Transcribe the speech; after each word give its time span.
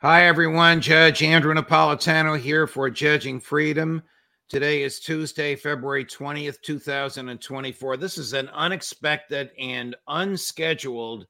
Hi, 0.00 0.28
everyone. 0.28 0.80
Judge 0.80 1.24
Andrew 1.24 1.52
Napolitano 1.52 2.38
here 2.38 2.68
for 2.68 2.88
Judging 2.88 3.40
Freedom. 3.40 4.00
Today 4.48 4.84
is 4.84 5.00
Tuesday, 5.00 5.56
February 5.56 6.04
20th, 6.04 6.62
2024. 6.62 7.96
This 7.96 8.16
is 8.16 8.32
an 8.32 8.48
unexpected 8.50 9.50
and 9.58 9.96
unscheduled 10.06 11.26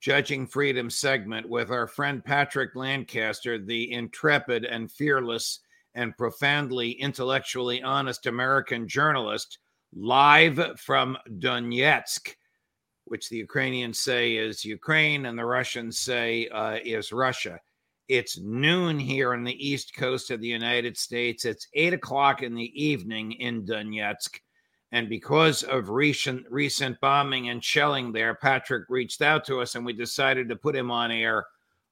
Judging 0.00 0.46
Freedom 0.46 0.90
segment 0.90 1.48
with 1.48 1.72
our 1.72 1.88
friend 1.88 2.24
Patrick 2.24 2.76
Lancaster, 2.76 3.58
the 3.58 3.90
intrepid 3.90 4.64
and 4.64 4.92
fearless 4.92 5.58
and 5.96 6.16
profoundly 6.16 6.92
intellectually 6.92 7.82
honest 7.82 8.26
American 8.26 8.86
journalist, 8.86 9.58
live 9.92 10.78
from 10.78 11.18
Donetsk, 11.40 12.32
which 13.06 13.28
the 13.28 13.38
Ukrainians 13.38 13.98
say 13.98 14.36
is 14.36 14.64
Ukraine 14.64 15.26
and 15.26 15.36
the 15.36 15.44
Russians 15.44 15.98
say 15.98 16.46
uh, 16.50 16.78
is 16.84 17.10
Russia. 17.10 17.58
It's 18.08 18.38
noon 18.38 18.98
here 18.98 19.32
on 19.32 19.44
the 19.44 19.66
east 19.66 19.96
coast 19.96 20.30
of 20.30 20.40
the 20.40 20.48
United 20.48 20.96
States. 20.96 21.44
It's 21.44 21.68
eight 21.72 21.94
o'clock 21.94 22.42
in 22.42 22.54
the 22.54 22.72
evening 22.82 23.32
in 23.32 23.64
Donetsk. 23.64 24.38
And 24.92 25.08
because 25.08 25.62
of 25.62 25.88
recent 25.88 26.44
recent 26.50 27.00
bombing 27.00 27.48
and 27.48 27.64
shelling 27.64 28.12
there, 28.12 28.34
Patrick 28.34 28.84
reached 28.88 29.22
out 29.22 29.44
to 29.46 29.60
us 29.60 29.74
and 29.74 29.84
we 29.84 29.92
decided 29.92 30.48
to 30.48 30.56
put 30.56 30.76
him 30.76 30.90
on 30.90 31.10
air 31.10 31.46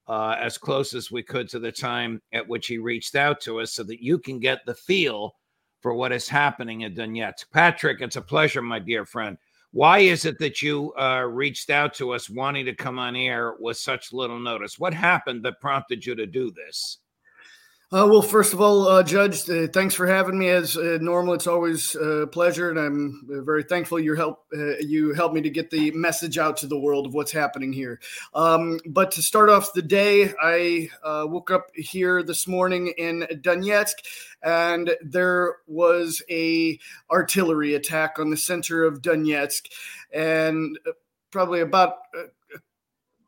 uh, 0.06 0.36
as 0.38 0.58
close 0.58 0.94
as 0.94 1.10
we 1.10 1.22
could 1.22 1.48
to 1.48 1.58
the 1.58 1.72
time 1.72 2.20
at 2.32 2.46
which 2.46 2.66
he 2.66 2.78
reached 2.78 3.16
out 3.16 3.40
to 3.40 3.60
us 3.60 3.72
so 3.72 3.82
that 3.84 4.02
you 4.02 4.18
can 4.18 4.38
get 4.38 4.60
the 4.66 4.74
feel 4.74 5.34
for 5.80 5.94
what 5.94 6.12
is 6.12 6.28
happening 6.28 6.82
in 6.82 6.94
Donetsk. 6.94 7.46
Patrick, 7.52 8.00
it's 8.02 8.16
a 8.16 8.22
pleasure, 8.22 8.62
my 8.62 8.78
dear 8.78 9.04
friend. 9.04 9.38
Why 9.72 10.00
is 10.00 10.26
it 10.26 10.38
that 10.38 10.60
you 10.60 10.92
uh, 10.94 11.22
reached 11.22 11.70
out 11.70 11.94
to 11.94 12.12
us 12.12 12.28
wanting 12.28 12.66
to 12.66 12.74
come 12.74 12.98
on 12.98 13.16
air 13.16 13.54
with 13.58 13.78
such 13.78 14.12
little 14.12 14.38
notice? 14.38 14.78
What 14.78 14.92
happened 14.92 15.42
that 15.44 15.60
prompted 15.60 16.04
you 16.04 16.14
to 16.14 16.26
do 16.26 16.50
this? 16.50 16.98
Uh, 17.92 18.06
well, 18.06 18.22
first 18.22 18.54
of 18.54 18.60
all, 18.62 18.88
uh, 18.88 19.02
Judge, 19.02 19.50
uh, 19.50 19.66
thanks 19.66 19.94
for 19.94 20.06
having 20.06 20.38
me. 20.38 20.48
As 20.48 20.78
uh, 20.78 20.96
normal, 21.02 21.34
it's 21.34 21.46
always 21.46 21.94
a 21.94 22.26
pleasure, 22.26 22.70
and 22.70 22.78
I'm 22.78 23.28
uh, 23.30 23.42
very 23.42 23.62
thankful 23.62 24.00
you 24.00 24.14
help 24.14 24.46
uh, 24.56 24.78
you 24.78 25.12
helped 25.12 25.34
me 25.34 25.42
to 25.42 25.50
get 25.50 25.70
the 25.70 25.90
message 25.90 26.38
out 26.38 26.56
to 26.58 26.66
the 26.66 26.78
world 26.78 27.04
of 27.06 27.12
what's 27.12 27.32
happening 27.32 27.70
here. 27.70 28.00
Um, 28.32 28.80
but 28.86 29.10
to 29.10 29.20
start 29.20 29.50
off 29.50 29.74
the 29.74 29.82
day, 29.82 30.32
I 30.42 30.88
woke 31.04 31.50
up 31.50 31.66
here 31.74 32.22
this 32.22 32.48
morning 32.48 32.94
in 32.96 33.26
Donetsk, 33.30 33.96
and 34.42 34.96
there 35.02 35.56
was 35.66 36.22
a 36.30 36.78
artillery 37.10 37.74
attack 37.74 38.18
on 38.18 38.30
the 38.30 38.38
center 38.38 38.84
of 38.84 39.02
Donetsk, 39.02 39.68
and 40.14 40.78
probably 41.30 41.60
about 41.60 41.96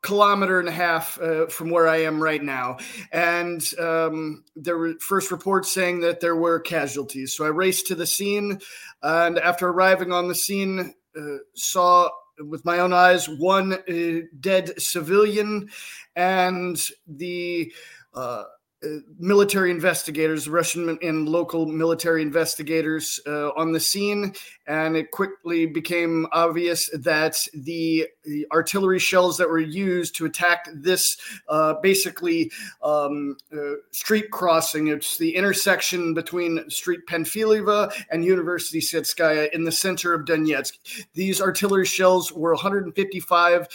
kilometer 0.05 0.59
and 0.59 0.69
a 0.69 0.71
half 0.71 1.19
uh, 1.19 1.47
from 1.47 1.69
where 1.69 1.87
I 1.87 2.03
am 2.03 2.21
right 2.21 2.43
now. 2.43 2.77
And 3.11 3.61
um, 3.79 4.43
there 4.55 4.77
were 4.77 4.93
first 5.01 5.31
reports 5.31 5.73
saying 5.73 5.99
that 6.01 6.21
there 6.21 6.35
were 6.35 6.59
casualties. 6.59 7.33
So 7.33 7.43
I 7.43 7.49
raced 7.49 7.87
to 7.87 7.95
the 7.95 8.05
scene. 8.05 8.59
And 9.01 9.39
after 9.39 9.67
arriving 9.67 10.13
on 10.13 10.27
the 10.27 10.35
scene, 10.35 10.93
uh, 11.17 11.37
saw 11.55 12.09
with 12.39 12.63
my 12.65 12.79
own 12.79 12.93
eyes 12.93 13.27
one 13.27 13.73
uh, 13.73 14.25
dead 14.39 14.79
civilian 14.81 15.69
and 16.15 16.79
the 17.07 17.71
uh, 18.13 18.43
uh, 18.83 18.87
military 19.17 19.71
investigators, 19.71 20.49
Russian 20.49 20.97
and 21.01 21.29
local 21.29 21.65
military 21.65 22.21
investigators 22.21 23.19
uh, 23.25 23.49
on 23.51 23.71
the 23.71 23.79
scene, 23.79 24.33
and 24.67 24.97
it 24.97 25.11
quickly 25.11 25.65
became 25.65 26.27
obvious 26.31 26.89
that 26.99 27.37
the, 27.53 28.07
the 28.25 28.47
artillery 28.51 28.99
shells 28.99 29.37
that 29.37 29.49
were 29.49 29.59
used 29.59 30.15
to 30.15 30.25
attack 30.25 30.67
this 30.73 31.17
uh, 31.47 31.75
basically 31.81 32.51
um, 32.83 33.37
uh, 33.53 33.75
street 33.91 34.31
crossing, 34.31 34.87
it's 34.87 35.17
the 35.17 35.35
intersection 35.35 36.13
between 36.13 36.69
Street 36.69 37.01
Panfilova 37.07 37.93
and 38.09 38.23
Universitetskaya 38.23 39.51
in 39.53 39.63
the 39.63 39.71
center 39.71 40.13
of 40.13 40.25
Donetsk. 40.25 41.05
These 41.13 41.41
artillery 41.41 41.85
shells 41.85 42.31
were 42.31 42.53
155 42.53 43.61
uh, 43.61 43.65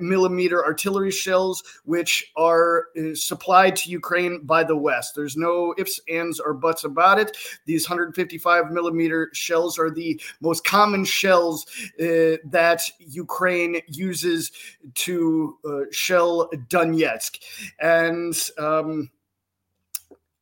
millimeter 0.00 0.64
artillery 0.64 1.10
shells, 1.10 1.62
which 1.84 2.32
are 2.36 2.86
uh, 2.98 3.14
supplied 3.14 3.76
to 3.76 3.90
Ukraine 3.90 4.44
by 4.44 4.64
the 4.64 4.76
West. 4.76 5.14
There's 5.14 5.36
no 5.36 5.74
ifs, 5.78 6.00
ands, 6.08 6.40
or 6.40 6.54
buts 6.54 6.84
about 6.84 7.18
it. 7.18 7.36
These 7.64 7.88
155 7.88 8.70
millimeter 8.70 9.30
shells 9.32 9.78
are 9.78 9.90
the 9.90 10.20
most 10.40 10.64
common 10.64 11.04
shells 11.04 11.66
uh, 12.00 12.36
that 12.44 12.82
Ukraine 12.98 13.80
uses 13.96 14.52
to 14.94 15.56
uh, 15.64 15.80
shell 15.90 16.48
Donetsk. 16.68 17.38
And 17.80 18.34
um, 18.58 19.10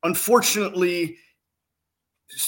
unfortunately, 0.02 1.16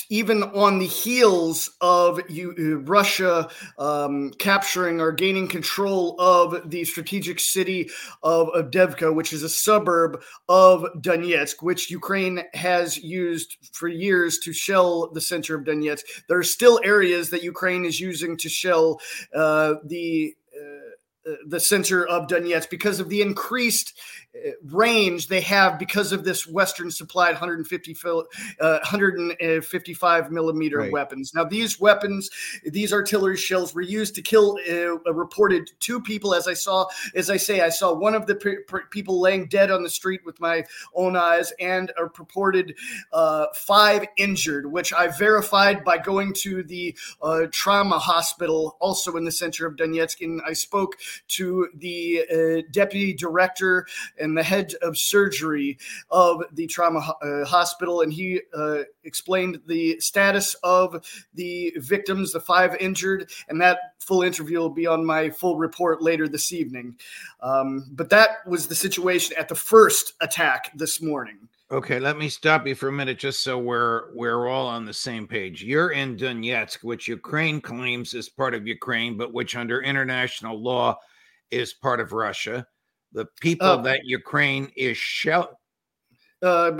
even 0.08 0.42
on 0.42 0.78
the 0.78 0.86
heels 0.86 1.70
of 1.80 2.18
uh, 2.18 2.76
Russia 2.80 3.48
um, 3.78 4.32
capturing 4.38 5.00
or 5.00 5.12
gaining 5.12 5.48
control 5.48 6.16
of 6.20 6.70
the 6.70 6.84
strategic 6.84 7.40
city 7.40 7.88
of 8.22 8.48
Avdiivka, 8.48 9.14
which 9.14 9.32
is 9.32 9.42
a 9.42 9.48
suburb 9.48 10.22
of 10.48 10.84
Donetsk, 11.00 11.62
which 11.62 11.90
Ukraine 11.90 12.42
has 12.54 12.96
used 12.98 13.56
for 13.72 13.88
years 13.88 14.38
to 14.38 14.52
shell 14.52 15.10
the 15.12 15.20
center 15.20 15.56
of 15.56 15.64
Donetsk. 15.64 16.02
There 16.28 16.38
are 16.38 16.42
still 16.42 16.80
areas 16.84 17.30
that 17.30 17.42
Ukraine 17.42 17.84
is 17.84 18.00
using 18.00 18.36
to 18.38 18.48
shell 18.48 19.00
uh, 19.34 19.74
the 19.84 20.34
the 21.46 21.60
center 21.60 22.06
of 22.06 22.28
Donetsk 22.28 22.70
because 22.70 23.00
of 23.00 23.08
the 23.08 23.22
increased 23.22 23.94
range 24.64 25.28
they 25.28 25.40
have 25.40 25.78
because 25.78 26.12
of 26.12 26.24
this 26.24 26.46
Western 26.46 26.90
supplied 26.90 27.32
150 27.32 27.96
uh, 28.04 28.22
155 28.60 30.30
millimeter 30.30 30.78
right. 30.78 30.92
weapons. 30.92 31.32
Now 31.34 31.44
these 31.44 31.80
weapons, 31.80 32.30
these 32.64 32.92
artillery 32.92 33.36
shells, 33.36 33.74
were 33.74 33.82
used 33.82 34.14
to 34.16 34.22
kill 34.22 34.58
uh, 34.68 34.98
a 35.06 35.12
reported 35.12 35.70
two 35.80 36.00
people. 36.00 36.34
As 36.34 36.48
I 36.48 36.54
saw, 36.54 36.86
as 37.14 37.30
I 37.30 37.36
say, 37.36 37.60
I 37.60 37.68
saw 37.68 37.92
one 37.92 38.14
of 38.14 38.26
the 38.26 38.34
pe- 38.34 38.80
people 38.90 39.20
laying 39.20 39.46
dead 39.46 39.70
on 39.70 39.82
the 39.82 39.90
street 39.90 40.20
with 40.24 40.40
my 40.40 40.64
own 40.94 41.16
eyes, 41.16 41.52
and 41.60 41.92
a 41.98 42.08
purported 42.08 42.74
uh, 43.12 43.46
five 43.54 44.06
injured, 44.16 44.70
which 44.70 44.92
I 44.92 45.08
verified 45.08 45.84
by 45.84 45.98
going 45.98 46.32
to 46.38 46.62
the 46.62 46.96
uh, 47.22 47.46
trauma 47.52 47.98
hospital, 47.98 48.76
also 48.80 49.16
in 49.16 49.24
the 49.24 49.32
center 49.32 49.66
of 49.66 49.76
Donetsk, 49.76 50.22
and 50.22 50.40
I 50.46 50.52
spoke 50.52 50.96
to 51.28 51.68
the 51.74 52.24
uh, 52.30 52.62
deputy 52.70 53.12
director 53.12 53.86
and 54.18 54.25
the 54.34 54.42
head 54.42 54.74
of 54.82 54.96
surgery 54.96 55.78
of 56.10 56.42
the 56.52 56.66
trauma 56.66 57.14
uh, 57.22 57.44
hospital, 57.44 58.02
and 58.02 58.12
he 58.12 58.40
uh, 58.54 58.82
explained 59.04 59.60
the 59.66 59.98
status 60.00 60.54
of 60.62 61.04
the 61.34 61.72
victims, 61.76 62.32
the 62.32 62.40
five 62.40 62.76
injured, 62.76 63.30
and 63.48 63.60
that 63.60 63.94
full 64.00 64.22
interview 64.22 64.58
will 64.58 64.70
be 64.70 64.86
on 64.86 65.04
my 65.04 65.30
full 65.30 65.56
report 65.56 66.02
later 66.02 66.28
this 66.28 66.52
evening. 66.52 66.96
Um, 67.40 67.86
but 67.92 68.10
that 68.10 68.46
was 68.46 68.66
the 68.66 68.74
situation 68.74 69.36
at 69.38 69.48
the 69.48 69.54
first 69.54 70.14
attack 70.20 70.70
this 70.74 71.02
morning. 71.02 71.48
Okay, 71.68 71.98
let 71.98 72.16
me 72.16 72.28
stop 72.28 72.64
you 72.64 72.76
for 72.76 72.88
a 72.88 72.92
minute 72.92 73.18
just 73.18 73.42
so 73.42 73.58
we're 73.58 74.14
we're 74.14 74.46
all 74.46 74.68
on 74.68 74.84
the 74.84 74.94
same 74.94 75.26
page. 75.26 75.64
You're 75.64 75.90
in 75.90 76.16
Donetsk, 76.16 76.84
which 76.84 77.08
Ukraine 77.08 77.60
claims 77.60 78.14
is 78.14 78.28
part 78.28 78.54
of 78.54 78.68
Ukraine, 78.68 79.16
but 79.16 79.34
which 79.34 79.56
under 79.56 79.82
international 79.82 80.62
law 80.62 80.96
is 81.50 81.74
part 81.74 81.98
of 81.98 82.12
Russia 82.12 82.64
the 83.16 83.26
people 83.40 83.66
uh, 83.66 83.76
that 83.78 84.04
Ukraine 84.04 84.70
is 84.76 84.96
shell. 84.96 85.58
Uh, 86.42 86.78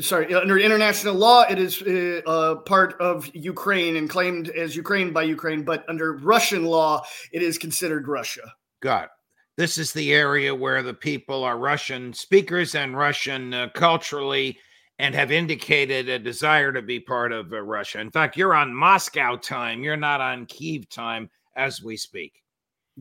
sorry, 0.00 0.32
under 0.34 0.58
international 0.58 1.14
law, 1.14 1.44
it 1.48 1.58
is 1.58 1.82
uh, 1.82 2.56
part 2.66 2.94
of 3.00 3.28
Ukraine 3.34 3.96
and 3.96 4.08
claimed 4.08 4.50
as 4.50 4.76
Ukraine 4.76 5.14
by 5.14 5.22
Ukraine, 5.22 5.64
but 5.64 5.82
under 5.88 6.12
Russian 6.12 6.66
law, 6.66 7.02
it 7.32 7.42
is 7.42 7.56
considered 7.56 8.06
Russia. 8.06 8.52
Got. 8.80 9.08
This 9.56 9.78
is 9.78 9.94
the 9.94 10.12
area 10.12 10.54
where 10.54 10.82
the 10.82 10.94
people 10.94 11.42
are 11.42 11.56
Russian 11.56 12.12
speakers 12.12 12.74
and 12.74 12.96
Russian 12.96 13.54
uh, 13.54 13.68
culturally 13.74 14.58
and 14.98 15.14
have 15.14 15.32
indicated 15.32 16.10
a 16.10 16.18
desire 16.18 16.70
to 16.70 16.82
be 16.82 17.00
part 17.00 17.32
of 17.32 17.50
uh, 17.50 17.62
Russia. 17.62 17.98
In 17.98 18.10
fact, 18.10 18.36
you're 18.36 18.54
on 18.54 18.74
Moscow 18.74 19.36
time, 19.36 19.82
you're 19.82 19.96
not 19.96 20.20
on 20.20 20.44
Kiev 20.44 20.88
time 20.90 21.30
as 21.56 21.82
we 21.82 21.96
speak. 21.96 22.41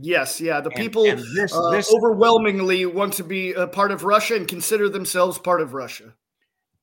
Yes, 0.02 0.42
yeah. 0.42 0.60
The 0.62 0.72
and, 0.72 0.80
people 0.80 1.06
and 1.06 1.24
this, 1.36 1.54
uh, 1.54 1.70
this, 1.70 1.94
overwhelmingly 1.94 2.86
want 2.88 3.14
to 3.14 3.24
be 3.24 3.54
a 3.54 3.68
part 3.68 3.92
of 3.92 4.04
Russia 4.04 4.36
and 4.36 4.48
consider 4.48 4.90
themselves 4.90 5.38
part 5.38 5.62
of 5.62 5.74
Russia. 5.74 6.14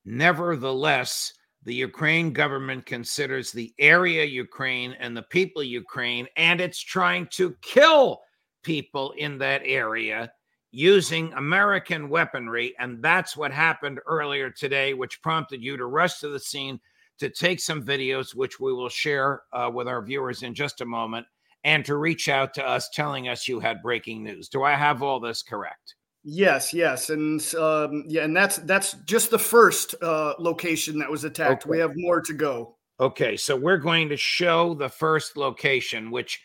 Nevertheless, 0.05 1.33
the 1.63 1.73
Ukraine 1.73 2.31
government 2.31 2.85
considers 2.85 3.51
the 3.51 3.73
area 3.77 4.23
Ukraine 4.23 4.95
and 4.99 5.15
the 5.15 5.23
people 5.23 5.61
Ukraine, 5.61 6.27
and 6.37 6.61
it's 6.61 6.79
trying 6.79 7.27
to 7.31 7.55
kill 7.61 8.21
people 8.63 9.11
in 9.17 9.37
that 9.39 9.61
area 9.65 10.31
using 10.71 11.33
American 11.33 12.07
weaponry. 12.09 12.73
And 12.79 13.03
that's 13.03 13.35
what 13.35 13.51
happened 13.51 13.99
earlier 14.05 14.49
today, 14.49 14.93
which 14.93 15.21
prompted 15.21 15.61
you 15.61 15.75
to 15.75 15.85
rush 15.87 16.19
to 16.19 16.29
the 16.29 16.39
scene 16.39 16.79
to 17.17 17.29
take 17.29 17.59
some 17.59 17.83
videos, 17.83 18.33
which 18.33 18.61
we 18.61 18.71
will 18.71 18.87
share 18.87 19.41
uh, 19.51 19.69
with 19.73 19.89
our 19.89 20.01
viewers 20.01 20.43
in 20.43 20.53
just 20.53 20.79
a 20.79 20.85
moment 20.85 21.25
and 21.63 21.83
to 21.85 21.95
reach 21.95 22.29
out 22.29 22.53
to 22.55 22.67
us 22.67 22.89
telling 22.93 23.27
us 23.27 23.47
you 23.47 23.59
had 23.59 23.81
breaking 23.81 24.23
news. 24.23 24.49
Do 24.49 24.63
I 24.63 24.75
have 24.75 25.03
all 25.03 25.19
this 25.19 25.43
correct? 25.43 25.95
Yes, 26.23 26.73
yes, 26.73 27.09
and 27.09 27.41
um, 27.55 28.03
yeah, 28.07 28.23
and 28.23 28.35
that's 28.35 28.57
that's 28.57 28.93
just 29.05 29.31
the 29.31 29.39
first 29.39 29.95
uh, 30.01 30.33
location 30.37 30.99
that 30.99 31.09
was 31.09 31.23
attacked. 31.23 31.63
Okay. 31.63 31.71
We 31.71 31.79
have 31.79 31.93
more 31.95 32.21
to 32.21 32.33
go. 32.33 32.75
Okay, 32.99 33.37
so 33.37 33.55
we're 33.55 33.77
going 33.77 34.09
to 34.09 34.17
show 34.17 34.73
the 34.73 34.89
first 34.89 35.37
location, 35.37 36.11
which 36.11 36.41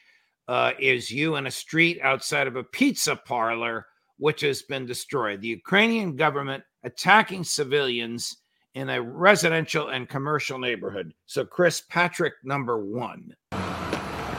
uh, 0.47 0.73
is 0.79 1.11
you 1.11 1.37
in 1.37 1.49
a 1.49 1.51
street 1.51 1.99
outside 2.03 2.47
of 2.47 2.55
a 2.55 2.63
pizza 2.63 3.17
parlor, 3.17 3.87
which 4.19 4.43
has 4.43 4.63
been 4.63 4.87
destroyed. 4.87 5.41
The 5.41 5.49
Ukrainian 5.49 6.15
government 6.15 6.63
attacking 6.85 7.43
civilians 7.43 8.37
in 8.75 8.91
a 8.91 9.03
residential 9.03 9.89
and 9.89 10.09
commercial 10.09 10.59
neighborhood. 10.59 11.13
So, 11.27 11.45
Chris 11.45 11.83
Patrick, 11.89 12.35
number 12.45 12.85
one. 12.85 13.35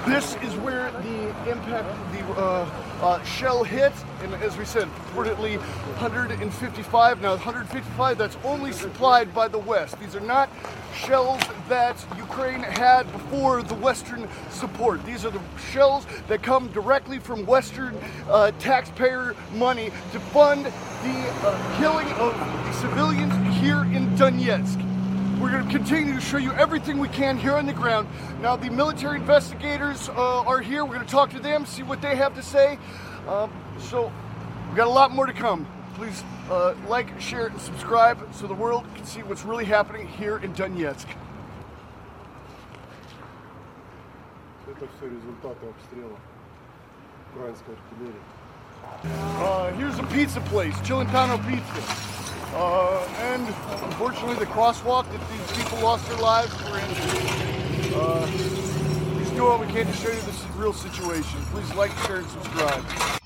This 0.05 0.35
is 0.43 0.55
where 0.57 0.91
the 0.91 1.29
impact, 1.51 1.89
the 2.11 2.23
uh, 2.39 2.69
uh, 3.01 3.23
shell 3.23 3.63
hit, 3.63 3.91
and 4.21 4.33
as 4.35 4.55
we 4.55 4.63
said, 4.63 4.87
purportedly 4.87 5.57
155. 5.97 7.21
Now, 7.23 7.31
155, 7.31 8.15
that's 8.15 8.37
only 8.43 8.71
supplied 8.71 9.33
by 9.33 9.47
the 9.47 9.57
West. 9.57 9.99
These 9.99 10.15
are 10.15 10.19
not 10.21 10.49
shells 10.93 11.41
that 11.69 12.05
Ukraine 12.17 12.61
had 12.61 13.11
before 13.11 13.63
the 13.63 13.73
Western 13.73 14.29
support. 14.51 15.03
These 15.05 15.25
are 15.25 15.31
the 15.31 15.41
shells 15.71 16.05
that 16.27 16.43
come 16.43 16.67
directly 16.67 17.17
from 17.17 17.43
Western 17.47 17.97
uh, 18.29 18.51
taxpayer 18.59 19.35
money 19.55 19.91
to 20.11 20.19
fund 20.19 20.65
the 20.65 20.71
uh, 21.41 21.79
killing 21.79 22.07
of 22.13 22.31
the 22.37 22.73
civilians 22.73 23.33
here 23.57 23.81
in 23.85 24.15
Donetsk. 24.15 24.94
We're 25.45 25.51
going 25.51 25.67
to 25.67 25.77
continue 25.77 26.15
to 26.15 26.21
show 26.21 26.37
you 26.37 26.51
everything 26.53 26.97
we 26.97 27.07
can 27.07 27.37
here 27.37 27.53
on 27.53 27.67
the 27.67 27.73
ground. 27.73 28.07
Now, 28.41 28.55
the 28.55 28.71
military 28.71 29.19
investigators 29.19 30.09
uh, 30.09 30.41
are 30.41 30.59
here. 30.59 30.83
We're 30.83 30.95
going 30.95 31.05
to 31.05 31.11
talk 31.11 31.29
to 31.33 31.39
them, 31.39 31.67
see 31.67 31.83
what 31.83 32.01
they 32.01 32.15
have 32.15 32.33
to 32.33 32.41
say. 32.41 32.79
Um, 33.27 33.53
so, 33.77 34.11
we've 34.67 34.75
got 34.75 34.87
a 34.87 34.89
lot 34.89 35.11
more 35.11 35.27
to 35.27 35.33
come. 35.33 35.67
Please 35.93 36.23
uh, 36.49 36.73
like, 36.87 37.21
share, 37.21 37.45
and 37.45 37.61
subscribe 37.61 38.27
so 38.33 38.47
the 38.47 38.55
world 38.55 38.85
can 38.95 39.05
see 39.05 39.21
what's 39.21 39.45
really 39.45 39.65
happening 39.65 40.07
here 40.07 40.39
in 40.39 40.51
Donetsk. 40.55 41.05
Uh, 49.03 49.71
here's 49.73 49.97
a 49.99 50.03
pizza 50.03 50.41
place, 50.41 50.73
Celentano 50.77 51.37
Pizza. 51.47 52.15
Uh, 52.55 53.05
and 53.19 53.45
unfortunately, 53.83 54.35
the 54.35 54.45
crosswalk 54.45 55.05
that 55.11 55.29
these 55.29 55.57
people 55.57 55.79
lost 55.79 56.07
their 56.07 56.17
lives 56.17 56.53
were 56.63 56.77
in. 56.77 57.93
Uh, 57.93 58.25
please 59.15 59.29
do 59.31 59.45
all 59.45 59.59
we 59.59 59.67
can 59.67 59.85
to 59.85 59.93
show 59.93 60.09
you 60.09 60.21
this 60.21 60.45
real 60.55 60.73
situation. 60.73 61.39
Please 61.51 61.73
like, 61.75 61.91
share, 62.05 62.17
and 62.17 62.27
subscribe. 62.27 63.21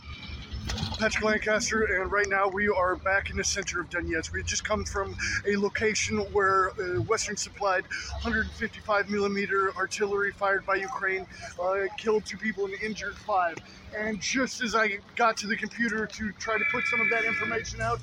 Patrick 1.00 1.24
Lancaster, 1.24 2.02
and 2.02 2.12
right 2.12 2.28
now 2.28 2.50
we 2.50 2.68
are 2.68 2.98
back 2.98 3.30
in 3.30 3.38
the 3.38 3.44
center 3.44 3.80
of 3.80 3.90
Donetsk. 3.90 4.34
We 4.34 4.44
just 4.44 4.66
come 4.66 4.84
from 4.84 5.16
a 5.48 5.56
location 5.56 6.18
where 6.34 6.72
uh, 6.72 7.00
Western 7.04 7.38
supplied 7.38 7.86
155 8.12 9.10
millimeter 9.10 9.72
artillery 9.78 10.34
fired 10.34 10.66
by 10.66 10.76
Ukraine 10.76 11.26
uh, 11.58 11.86
killed 11.98 12.26
two 12.26 12.36
people 12.36 12.66
and 12.66 12.74
injured 12.84 13.16
five. 13.16 13.56
And 13.98 14.20
just 14.20 14.62
as 14.62 14.76
I 14.76 15.00
got 15.16 15.38
to 15.38 15.48
the 15.48 15.56
computer 15.56 16.06
to 16.06 16.32
try 16.34 16.58
to 16.58 16.66
put 16.70 16.84
some 16.88 17.00
of 17.00 17.10
that 17.12 17.24
information 17.24 17.80
out, 17.80 18.02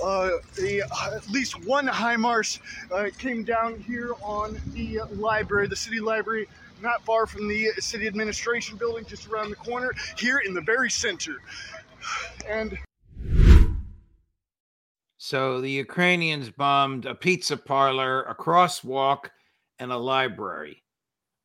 uh, 0.00 0.30
a, 0.62 0.82
at 0.82 1.28
least 1.28 1.66
one 1.66 1.88
HIMARS 1.88 2.60
uh, 2.92 3.08
came 3.18 3.42
down 3.42 3.80
here 3.80 4.12
on 4.22 4.60
the 4.68 5.00
library, 5.16 5.66
the 5.66 5.74
city 5.74 5.98
library, 5.98 6.46
not 6.82 7.02
far 7.04 7.26
from 7.26 7.48
the 7.48 7.72
city 7.78 8.06
administration 8.06 8.76
building, 8.76 9.04
just 9.06 9.26
around 9.28 9.50
the 9.50 9.56
corner, 9.56 9.92
here 10.18 10.38
in 10.38 10.54
the 10.54 10.60
very 10.60 10.90
center. 10.90 11.36
And 12.48 12.78
so 15.18 15.60
the 15.60 15.70
Ukrainians 15.70 16.50
bombed 16.50 17.04
a 17.04 17.14
pizza 17.14 17.56
parlor, 17.56 18.22
a 18.22 18.34
crosswalk, 18.34 19.30
and 19.78 19.90
a 19.90 19.96
library. 19.96 20.82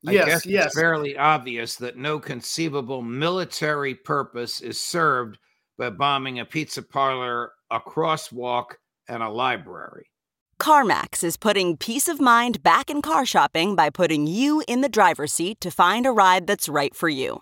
I 0.05 0.11
yes, 0.11 0.25
guess 0.25 0.45
yes. 0.45 0.65
it's 0.67 0.79
fairly 0.79 1.17
obvious 1.17 1.75
that 1.75 1.97
no 1.97 2.19
conceivable 2.19 3.01
military 3.01 3.95
purpose 3.95 4.61
is 4.61 4.79
served 4.79 5.37
by 5.77 5.89
bombing 5.89 6.39
a 6.39 6.45
pizza 6.45 6.81
parlor, 6.81 7.53
a 7.69 7.79
crosswalk, 7.79 8.73
and 9.07 9.23
a 9.23 9.29
library. 9.29 10.11
CarMax 10.59 11.23
is 11.23 11.37
putting 11.37 11.75
peace 11.75 12.07
of 12.07 12.21
mind 12.21 12.61
back 12.61 12.91
in 12.91 13.01
car 13.01 13.25
shopping 13.25 13.75
by 13.75 13.89
putting 13.89 14.27
you 14.27 14.63
in 14.67 14.81
the 14.81 14.89
driver's 14.89 15.33
seat 15.33 15.59
to 15.61 15.71
find 15.71 16.05
a 16.05 16.11
ride 16.11 16.45
that's 16.45 16.69
right 16.69 16.95
for 16.95 17.09
you. 17.09 17.41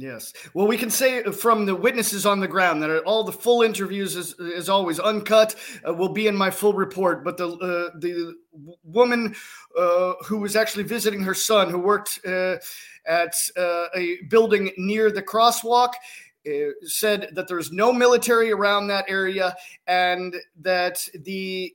Yes. 0.00 0.32
Well, 0.54 0.66
we 0.66 0.78
can 0.78 0.88
say 0.88 1.22
from 1.24 1.66
the 1.66 1.74
witnesses 1.74 2.24
on 2.24 2.40
the 2.40 2.48
ground 2.48 2.82
that 2.82 3.02
all 3.04 3.22
the 3.22 3.32
full 3.32 3.60
interviews, 3.60 4.16
is, 4.16 4.32
is 4.38 4.70
always 4.70 4.98
uncut, 4.98 5.54
uh, 5.86 5.92
will 5.92 6.08
be 6.08 6.26
in 6.26 6.34
my 6.34 6.50
full 6.50 6.72
report. 6.72 7.22
But 7.22 7.36
the 7.36 7.48
uh, 7.48 7.98
the 7.98 8.34
woman 8.82 9.36
uh, 9.78 10.14
who 10.24 10.38
was 10.38 10.56
actually 10.56 10.84
visiting 10.84 11.20
her 11.20 11.34
son, 11.34 11.68
who 11.68 11.78
worked 11.78 12.18
uh, 12.26 12.56
at 13.04 13.34
uh, 13.58 13.88
a 13.94 14.22
building 14.30 14.70
near 14.78 15.10
the 15.10 15.22
crosswalk, 15.22 15.90
uh, 16.46 16.70
said 16.84 17.28
that 17.32 17.46
there's 17.46 17.70
no 17.70 17.92
military 17.92 18.52
around 18.52 18.86
that 18.86 19.04
area 19.06 19.54
and 19.86 20.34
that 20.62 21.06
the 21.24 21.74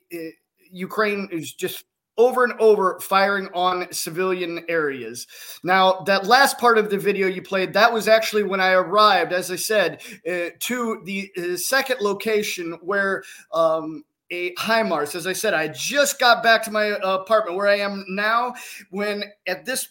Ukraine 0.71 1.29
is 1.31 1.53
just 1.53 1.85
over 2.17 2.43
and 2.43 2.53
over 2.59 2.99
firing 2.99 3.49
on 3.53 3.91
civilian 3.91 4.63
areas. 4.69 5.27
Now, 5.63 6.01
that 6.05 6.25
last 6.25 6.57
part 6.57 6.77
of 6.77 6.89
the 6.89 6.97
video 6.97 7.27
you 7.27 7.41
played, 7.41 7.73
that 7.73 7.91
was 7.91 8.07
actually 8.07 8.43
when 8.43 8.61
I 8.61 8.71
arrived, 8.71 9.33
as 9.33 9.51
I 9.51 9.57
said, 9.57 10.01
uh, 10.27 10.49
to 10.59 11.01
the 11.03 11.31
uh, 11.37 11.57
second 11.57 12.01
location 12.01 12.77
where 12.81 13.23
um, 13.53 14.03
a 14.31 14.53
HIMARS. 14.55 15.15
As 15.15 15.27
I 15.27 15.33
said, 15.33 15.53
I 15.53 15.67
just 15.67 16.19
got 16.19 16.41
back 16.41 16.63
to 16.63 16.71
my 16.71 16.91
uh, 16.91 17.17
apartment 17.19 17.57
where 17.57 17.67
I 17.67 17.77
am 17.77 18.05
now. 18.07 18.55
When 18.89 19.23
at 19.47 19.65
this 19.65 19.89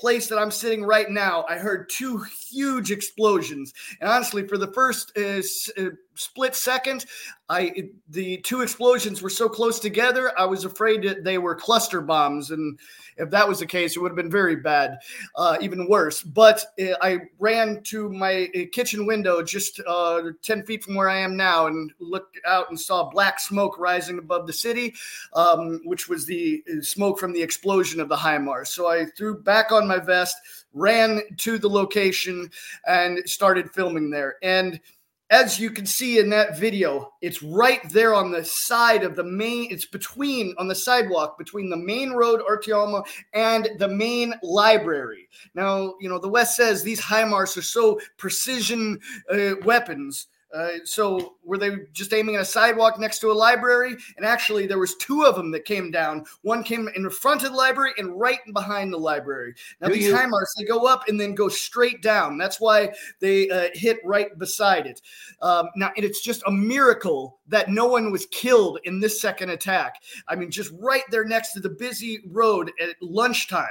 place 0.00 0.28
that 0.28 0.38
I'm 0.38 0.50
sitting 0.50 0.82
right 0.82 1.10
now, 1.10 1.44
I 1.48 1.58
heard 1.58 1.90
two 1.90 2.24
huge 2.50 2.90
explosions. 2.90 3.72
And 4.00 4.10
honestly, 4.10 4.48
for 4.48 4.56
the 4.56 4.72
first 4.72 5.12
uh, 5.16 5.42
uh, 5.80 5.90
split 6.14 6.54
second, 6.54 7.04
I 7.48 7.90
the 8.08 8.38
two 8.38 8.62
explosions 8.62 9.20
were 9.20 9.30
so 9.30 9.48
close 9.48 9.78
together, 9.78 10.32
I 10.38 10.46
was 10.46 10.64
afraid 10.64 11.02
that 11.02 11.24
they 11.24 11.38
were 11.38 11.54
cluster 11.54 12.00
bombs. 12.00 12.50
And 12.50 12.78
if 13.20 13.30
that 13.30 13.48
was 13.48 13.60
the 13.60 13.66
case, 13.66 13.96
it 13.96 14.00
would 14.00 14.10
have 14.10 14.16
been 14.16 14.30
very 14.30 14.56
bad, 14.56 14.98
uh, 15.36 15.56
even 15.60 15.88
worse. 15.88 16.22
But 16.22 16.64
uh, 16.80 16.94
I 17.02 17.18
ran 17.38 17.82
to 17.84 18.10
my 18.10 18.48
uh, 18.54 18.60
kitchen 18.72 19.06
window 19.06 19.42
just 19.42 19.80
uh, 19.86 20.22
10 20.42 20.64
feet 20.64 20.84
from 20.84 20.94
where 20.94 21.08
I 21.08 21.18
am 21.18 21.36
now 21.36 21.66
and 21.66 21.92
looked 21.98 22.38
out 22.46 22.70
and 22.70 22.78
saw 22.78 23.10
black 23.10 23.40
smoke 23.40 23.78
rising 23.78 24.18
above 24.18 24.46
the 24.46 24.52
city, 24.52 24.94
um, 25.34 25.80
which 25.84 26.08
was 26.08 26.26
the 26.26 26.62
smoke 26.80 27.18
from 27.18 27.32
the 27.32 27.42
explosion 27.42 28.00
of 28.00 28.08
the 28.08 28.16
HIMARS. 28.16 28.68
So 28.68 28.88
I 28.88 29.06
threw 29.16 29.42
back 29.42 29.72
on 29.72 29.86
my 29.86 29.98
vest, 29.98 30.36
ran 30.72 31.20
to 31.38 31.58
the 31.58 31.68
location, 31.68 32.50
and 32.86 33.18
started 33.28 33.70
filming 33.72 34.10
there. 34.10 34.36
And 34.42 34.80
as 35.30 35.60
you 35.60 35.70
can 35.70 35.86
see 35.86 36.18
in 36.18 36.28
that 36.30 36.58
video, 36.58 37.12
it's 37.20 37.42
right 37.42 37.80
there 37.90 38.14
on 38.14 38.32
the 38.32 38.44
side 38.44 39.04
of 39.04 39.14
the 39.14 39.24
main, 39.24 39.68
it's 39.70 39.86
between, 39.86 40.54
on 40.58 40.66
the 40.66 40.74
sidewalk 40.74 41.38
between 41.38 41.70
the 41.70 41.76
main 41.76 42.10
road, 42.10 42.40
Artioma, 42.48 43.04
and 43.32 43.68
the 43.78 43.88
main 43.88 44.34
library. 44.42 45.28
Now, 45.54 45.94
you 46.00 46.08
know, 46.08 46.18
the 46.18 46.28
West 46.28 46.56
says 46.56 46.82
these 46.82 47.00
HIMARS 47.00 47.56
are 47.56 47.62
so 47.62 48.00
precision 48.16 48.98
uh, 49.32 49.54
weapons 49.64 50.26
uh, 50.54 50.70
so 50.84 51.34
were 51.44 51.58
they 51.58 51.70
just 51.92 52.12
aiming 52.12 52.34
at 52.34 52.40
a 52.40 52.44
sidewalk 52.44 52.98
next 52.98 53.20
to 53.20 53.30
a 53.30 53.32
library? 53.32 53.96
And 54.16 54.26
actually, 54.26 54.66
there 54.66 54.78
was 54.78 54.96
two 54.96 55.24
of 55.24 55.36
them 55.36 55.50
that 55.52 55.64
came 55.64 55.90
down. 55.90 56.24
One 56.42 56.62
came 56.62 56.88
in 56.94 57.08
front 57.10 57.44
of 57.44 57.50
the 57.50 57.56
library 57.56 57.92
and 57.98 58.18
right 58.18 58.40
behind 58.52 58.92
the 58.92 58.98
library. 58.98 59.54
Now 59.80 59.88
Do 59.88 59.94
these 59.94 60.06
you- 60.06 60.14
HIMARS 60.14 60.46
they 60.58 60.64
go 60.64 60.86
up 60.86 61.08
and 61.08 61.20
then 61.20 61.34
go 61.34 61.48
straight 61.48 62.02
down. 62.02 62.38
That's 62.38 62.60
why 62.60 62.92
they 63.20 63.48
uh, 63.50 63.68
hit 63.74 63.98
right 64.04 64.36
beside 64.38 64.86
it. 64.86 65.00
Um, 65.42 65.68
now 65.76 65.90
it's 65.96 66.20
just 66.20 66.42
a 66.46 66.50
miracle 66.50 67.38
that 67.48 67.68
no 67.68 67.86
one 67.86 68.10
was 68.10 68.26
killed 68.26 68.78
in 68.84 69.00
this 69.00 69.20
second 69.20 69.50
attack. 69.50 70.02
I 70.28 70.36
mean, 70.36 70.50
just 70.50 70.72
right 70.80 71.02
there 71.10 71.24
next 71.24 71.52
to 71.52 71.60
the 71.60 71.70
busy 71.70 72.20
road 72.28 72.70
at 72.80 72.96
lunchtime. 73.00 73.66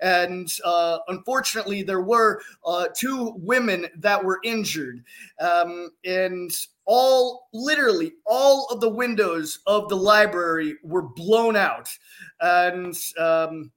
And 0.00 0.52
uh, 0.64 0.98
unfortunately, 1.08 1.82
there 1.82 2.02
were 2.02 2.40
uh, 2.64 2.86
two 2.94 3.34
women 3.36 3.86
that 3.96 4.22
were 4.22 4.40
injured. 4.44 5.02
Um, 5.40 5.90
and 6.04 6.50
all, 6.84 7.48
literally, 7.52 8.12
all 8.26 8.66
of 8.70 8.80
the 8.80 8.88
windows 8.88 9.60
of 9.66 9.88
the 9.88 9.96
library 9.96 10.76
were 10.82 11.02
blown 11.02 11.56
out. 11.56 11.88
And 12.40 12.96
um, 13.18 13.72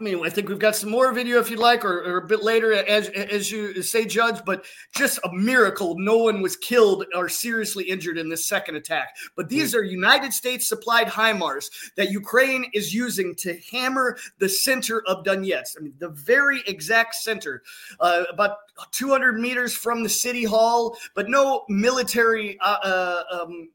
I 0.00 0.04
mean, 0.04 0.24
I 0.24 0.30
think 0.30 0.48
we've 0.48 0.58
got 0.58 0.76
some 0.76 0.90
more 0.90 1.12
video 1.12 1.40
if 1.40 1.50
you'd 1.50 1.58
like, 1.58 1.84
or, 1.84 1.98
or, 2.04 2.18
a 2.18 2.26
bit 2.26 2.42
later, 2.42 2.72
as 2.72 3.08
as 3.08 3.50
you 3.50 3.82
say, 3.82 4.04
Judge. 4.04 4.44
But 4.44 4.64
just 4.94 5.18
a 5.24 5.32
miracle, 5.32 5.98
no 5.98 6.18
one 6.18 6.40
was 6.40 6.56
killed 6.56 7.04
or 7.14 7.28
seriously 7.28 7.84
injured 7.84 8.16
in 8.16 8.28
this 8.28 8.46
second 8.46 8.76
attack. 8.76 9.16
But 9.36 9.48
these 9.48 9.74
are 9.74 9.82
United 9.82 10.32
States 10.32 10.68
supplied 10.68 11.08
HIMARS 11.08 11.70
that 11.96 12.10
Ukraine 12.10 12.70
is 12.74 12.94
using 12.94 13.34
to 13.36 13.58
hammer 13.72 14.18
the 14.38 14.48
center 14.48 15.02
of 15.06 15.24
Donetsk. 15.24 15.76
I 15.78 15.82
mean, 15.82 15.94
the 15.98 16.10
very 16.10 16.62
exact 16.66 17.16
center, 17.16 17.62
uh, 17.98 18.24
about 18.30 18.58
200 18.92 19.40
meters 19.40 19.74
from 19.74 20.02
the 20.02 20.08
city 20.08 20.44
hall, 20.44 20.96
but 21.14 21.28
no 21.28 21.64
military 21.68 22.58
uh, 22.60 22.78
uh, 22.82 23.22
um, 23.32 23.68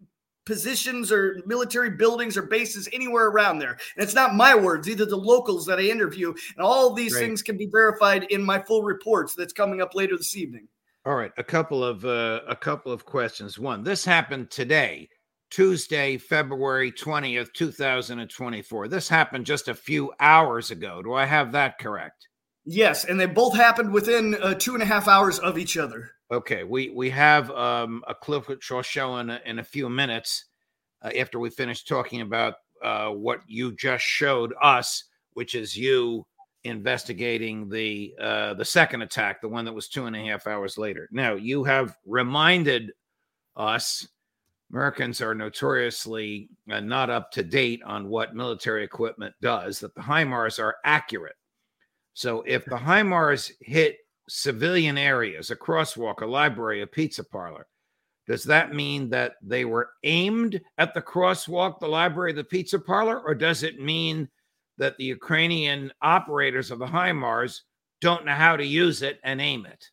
positions 0.45 1.11
or 1.11 1.41
military 1.45 1.91
buildings 1.91 2.37
or 2.37 2.43
bases 2.43 2.89
anywhere 2.91 3.27
around 3.27 3.59
there. 3.59 3.77
And 3.95 4.03
it's 4.03 4.15
not 4.15 4.35
my 4.35 4.55
words, 4.55 4.89
either 4.89 5.05
the 5.05 5.15
locals 5.15 5.65
that 5.65 5.79
I 5.79 5.83
interview. 5.83 6.29
And 6.29 6.65
all 6.65 6.93
these 6.93 7.17
things 7.17 7.41
can 7.41 7.57
be 7.57 7.67
verified 7.67 8.23
in 8.29 8.43
my 8.43 8.59
full 8.59 8.83
reports 8.83 9.35
that's 9.35 9.53
coming 9.53 9.81
up 9.81 9.95
later 9.95 10.17
this 10.17 10.35
evening. 10.35 10.67
All 11.05 11.15
right, 11.15 11.31
a 11.37 11.43
couple 11.43 11.83
of 11.83 12.05
uh, 12.05 12.41
a 12.47 12.55
couple 12.55 12.91
of 12.91 13.05
questions. 13.05 13.59
One, 13.59 13.83
this 13.83 14.05
happened 14.05 14.49
today, 14.49 15.09
Tuesday, 15.49 16.17
February 16.17 16.93
20th, 16.93 17.51
2024. 17.53 18.87
This 18.87 19.09
happened 19.09 19.45
just 19.45 19.67
a 19.67 19.75
few 19.75 20.13
hours 20.21 20.71
ago. 20.71 21.01
Do 21.01 21.13
I 21.13 21.25
have 21.25 21.51
that 21.51 21.77
correct? 21.77 22.29
Yes, 22.65 23.03
and 23.03 23.19
they 23.19 23.25
both 23.25 23.53
happened 23.53 23.91
within 23.91 24.35
uh, 24.41 24.53
two 24.53 24.75
and 24.75 24.81
a 24.81 24.85
half 24.85 25.09
hours 25.09 25.39
of 25.39 25.57
each 25.57 25.75
other. 25.75 26.11
Okay, 26.33 26.63
we 26.63 26.89
we 26.89 27.11
have 27.11 27.51
um, 27.51 28.03
a 28.07 28.15
clip 28.15 28.47
which 28.47 28.71
I'll 28.71 28.81
show 28.81 29.17
in 29.17 29.29
a, 29.29 29.39
in 29.45 29.59
a 29.59 29.63
few 29.63 29.87
minutes 29.87 30.45
uh, 31.03 31.11
after 31.15 31.37
we 31.37 31.51
finish 31.51 31.83
talking 31.83 32.21
about 32.21 32.55
uh, 32.83 33.09
what 33.09 33.41
you 33.45 33.71
just 33.75 34.03
showed 34.03 34.51
us, 34.59 35.03
which 35.33 35.53
is 35.53 35.77
you 35.77 36.25
investigating 36.63 37.69
the 37.69 38.15
uh, 38.19 38.55
the 38.55 38.65
second 38.65 39.03
attack, 39.03 39.41
the 39.41 39.47
one 39.47 39.63
that 39.65 39.73
was 39.75 39.87
two 39.87 40.07
and 40.07 40.15
a 40.15 40.25
half 40.25 40.47
hours 40.47 40.75
later. 40.75 41.07
Now 41.11 41.35
you 41.35 41.63
have 41.65 41.95
reminded 42.03 42.91
us. 43.55 44.07
Americans 44.71 45.21
are 45.21 45.35
notoriously 45.35 46.49
uh, 46.71 46.79
not 46.79 47.11
up 47.11 47.29
to 47.33 47.43
date 47.43 47.83
on 47.85 48.07
what 48.07 48.33
military 48.33 48.83
equipment 48.83 49.35
does. 49.39 49.79
That 49.79 49.93
the 49.93 50.01
HIMARS 50.01 50.57
are 50.57 50.77
accurate. 50.83 51.35
So 52.15 52.41
if 52.47 52.65
the 52.65 52.77
HIMARS 52.77 53.51
hit 53.61 53.97
civilian 54.33 54.97
areas, 54.97 55.51
a 55.51 55.55
crosswalk, 55.55 56.21
a 56.21 56.25
library, 56.25 56.81
a 56.81 56.87
pizza 56.87 57.23
parlor. 57.23 57.67
Does 58.25 58.43
that 58.45 58.73
mean 58.73 59.11
that 59.11 59.33
they 59.43 59.63
were 59.63 59.91
aimed 60.03 60.59
at 60.79 60.95
the 60.95 61.03
crosswalk, 61.03 61.79
the 61.79 61.87
library, 61.87 62.33
the 62.33 62.43
pizza 62.43 62.79
parlor, 62.79 63.19
or 63.19 63.35
does 63.35 63.61
it 63.61 63.79
mean 63.79 64.27
that 64.79 64.97
the 64.97 65.03
Ukrainian 65.03 65.91
operators 66.01 66.71
of 66.71 66.79
the 66.79 66.87
HIMARS 66.87 67.61
don't 68.01 68.25
know 68.25 68.33
how 68.33 68.57
to 68.57 68.65
use 68.65 69.03
it 69.03 69.19
and 69.23 69.39
aim 69.39 69.67
it? 69.67 69.85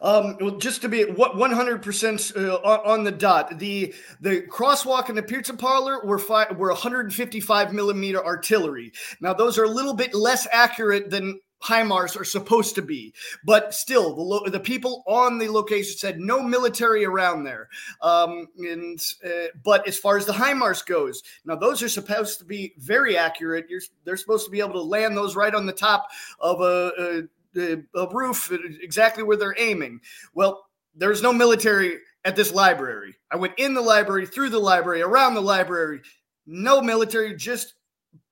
Um, 0.00 0.36
well, 0.40 0.56
just 0.56 0.82
to 0.82 0.88
be 0.88 1.04
what 1.04 1.34
100% 1.34 2.36
uh, 2.36 2.56
on 2.64 3.04
the 3.04 3.12
dot, 3.12 3.58
the 3.60 3.94
the 4.20 4.40
crosswalk 4.42 5.08
and 5.08 5.16
the 5.16 5.22
pizza 5.22 5.54
parlor 5.54 6.04
were 6.04 6.18
fi- 6.18 6.50
were 6.52 6.70
155 6.70 7.72
millimeter 7.72 8.24
artillery. 8.24 8.92
Now 9.20 9.34
those 9.34 9.56
are 9.56 9.64
a 9.64 9.68
little 9.68 9.94
bit 9.94 10.14
less 10.14 10.48
accurate 10.50 11.10
than 11.10 11.38
HIMARS 11.62 12.18
are 12.18 12.24
supposed 12.24 12.74
to 12.74 12.82
be. 12.82 13.12
But 13.44 13.74
still, 13.74 14.14
the, 14.14 14.22
lo- 14.22 14.48
the 14.48 14.60
people 14.60 15.04
on 15.06 15.38
the 15.38 15.48
location 15.48 15.96
said 15.96 16.20
no 16.20 16.42
military 16.42 17.04
around 17.04 17.44
there. 17.44 17.68
Um, 18.00 18.48
and 18.58 18.98
uh, 19.24 19.48
but 19.62 19.86
as 19.86 19.98
far 19.98 20.16
as 20.16 20.26
the 20.26 20.32
HIMARS 20.32 20.86
goes, 20.86 21.22
now 21.44 21.56
those 21.56 21.82
are 21.82 21.88
supposed 21.88 22.38
to 22.38 22.44
be 22.44 22.74
very 22.78 23.16
accurate. 23.16 23.66
You're, 23.68 23.82
they're 24.04 24.16
supposed 24.16 24.46
to 24.46 24.50
be 24.50 24.60
able 24.60 24.72
to 24.72 24.82
land 24.82 25.16
those 25.16 25.36
right 25.36 25.54
on 25.54 25.66
the 25.66 25.72
top 25.72 26.08
of 26.40 26.60
a, 26.60 27.26
a, 27.56 27.76
a 27.94 28.08
roof, 28.14 28.52
exactly 28.80 29.22
where 29.22 29.36
they're 29.36 29.54
aiming. 29.58 30.00
Well, 30.34 30.66
there's 30.94 31.22
no 31.22 31.32
military 31.32 31.98
at 32.24 32.36
this 32.36 32.52
library. 32.52 33.16
I 33.30 33.36
went 33.36 33.54
in 33.58 33.74
the 33.74 33.80
library, 33.80 34.26
through 34.26 34.50
the 34.50 34.58
library, 34.58 35.02
around 35.02 35.34
the 35.34 35.40
library. 35.40 36.00
No 36.46 36.80
military, 36.80 37.34
just 37.36 37.74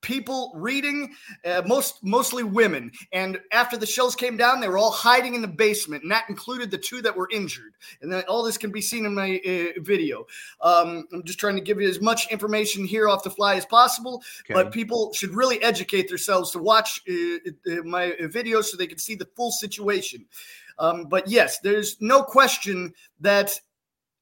people 0.01 0.53
reading 0.55 1.15
uh, 1.45 1.63
most 1.67 2.03
mostly 2.05 2.43
women. 2.43 2.91
And 3.13 3.39
after 3.53 3.77
the 3.77 3.87
shells 3.87 4.15
came 4.15 4.37
down 4.37 4.61
they 4.61 4.69
were 4.69 4.79
all 4.79 4.91
hiding 4.91 5.35
in 5.35 5.43
the 5.43 5.49
basement 5.49 6.03
and 6.03 6.13
that 6.13 6.25
included 6.29 6.71
the 6.71 6.79
two 6.79 7.03
that 7.03 7.17
were 7.17 7.29
injured. 7.33 7.75
And 8.01 8.13
then 8.13 8.23
all 8.29 8.43
this 8.43 8.59
can 8.59 8.71
be 8.71 8.81
seen 8.81 9.07
in 9.07 9.15
my 9.15 9.41
uh, 9.45 9.81
video. 9.81 10.27
Um, 10.61 11.07
i'm 11.13 11.25
just 11.25 11.39
trying 11.39 11.57
to 11.57 11.63
give 11.63 11.81
you 11.81 11.89
as 11.89 12.01
much 12.01 12.31
information 12.31 12.85
here 12.85 13.09
off 13.09 13.23
the 13.25 13.31
fly 13.31 13.57
as 13.57 13.67
possible 13.67 14.23
okay. 14.41 14.55
but 14.55 14.73
people 14.73 15.13
should 15.13 15.35
really 15.35 15.61
educate 15.63 16.09
themselves 16.09 16.51
to 16.53 16.59
watch 16.59 17.03
uh, 17.09 17.51
uh 17.71 17.83
my 17.85 18.13
videos 18.23 18.65
so 18.65 18.77
they 18.77 18.87
can 18.87 18.99
see 18.99 19.15
the 19.15 19.29
full 19.37 19.51
situation. 19.51 20.25
Um, 20.79 21.07
but 21.07 21.29
yes 21.29 21.59
there's 21.59 21.97
no 22.01 22.23
question 22.23 22.95
that 23.21 23.59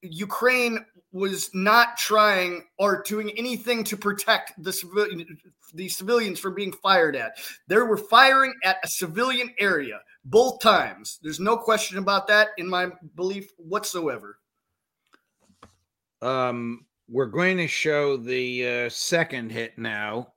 Ukraine 0.03 0.85
was 1.17 1.51
not 1.55 1.97
trying 1.97 2.63
or 2.79 3.03
doing 3.03 3.31
anything 3.37 3.83
to 3.85 3.97
protect 3.97 4.53
the 4.63 4.73
civilian 4.73 5.27
the 5.75 5.89
civilians 5.89 6.39
from 6.39 6.55
being 6.55 6.73
fired 6.73 7.17
at. 7.17 7.39
They 7.67 7.77
were 7.77 7.97
firing 7.97 8.55
at 8.65 8.77
a 8.85 8.89
civilian 8.89 9.51
area 9.59 10.01
both 10.25 10.61
times. 10.61 11.19
There's 11.23 11.41
no 11.41 11.57
question 11.57 11.99
about 11.99 12.27
that 12.29 12.49
in 12.59 12.69
my 12.69 12.91
belief 13.15 13.51
whatsoever. 13.57 14.39
Um, 16.23 16.87
we're 17.09 17.27
going 17.27 17.57
to 17.59 17.69
show 17.69 18.17
the 18.17 18.67
uh, 18.67 18.89
second 18.89 19.51
hit 19.51 19.79
now. 19.79 20.33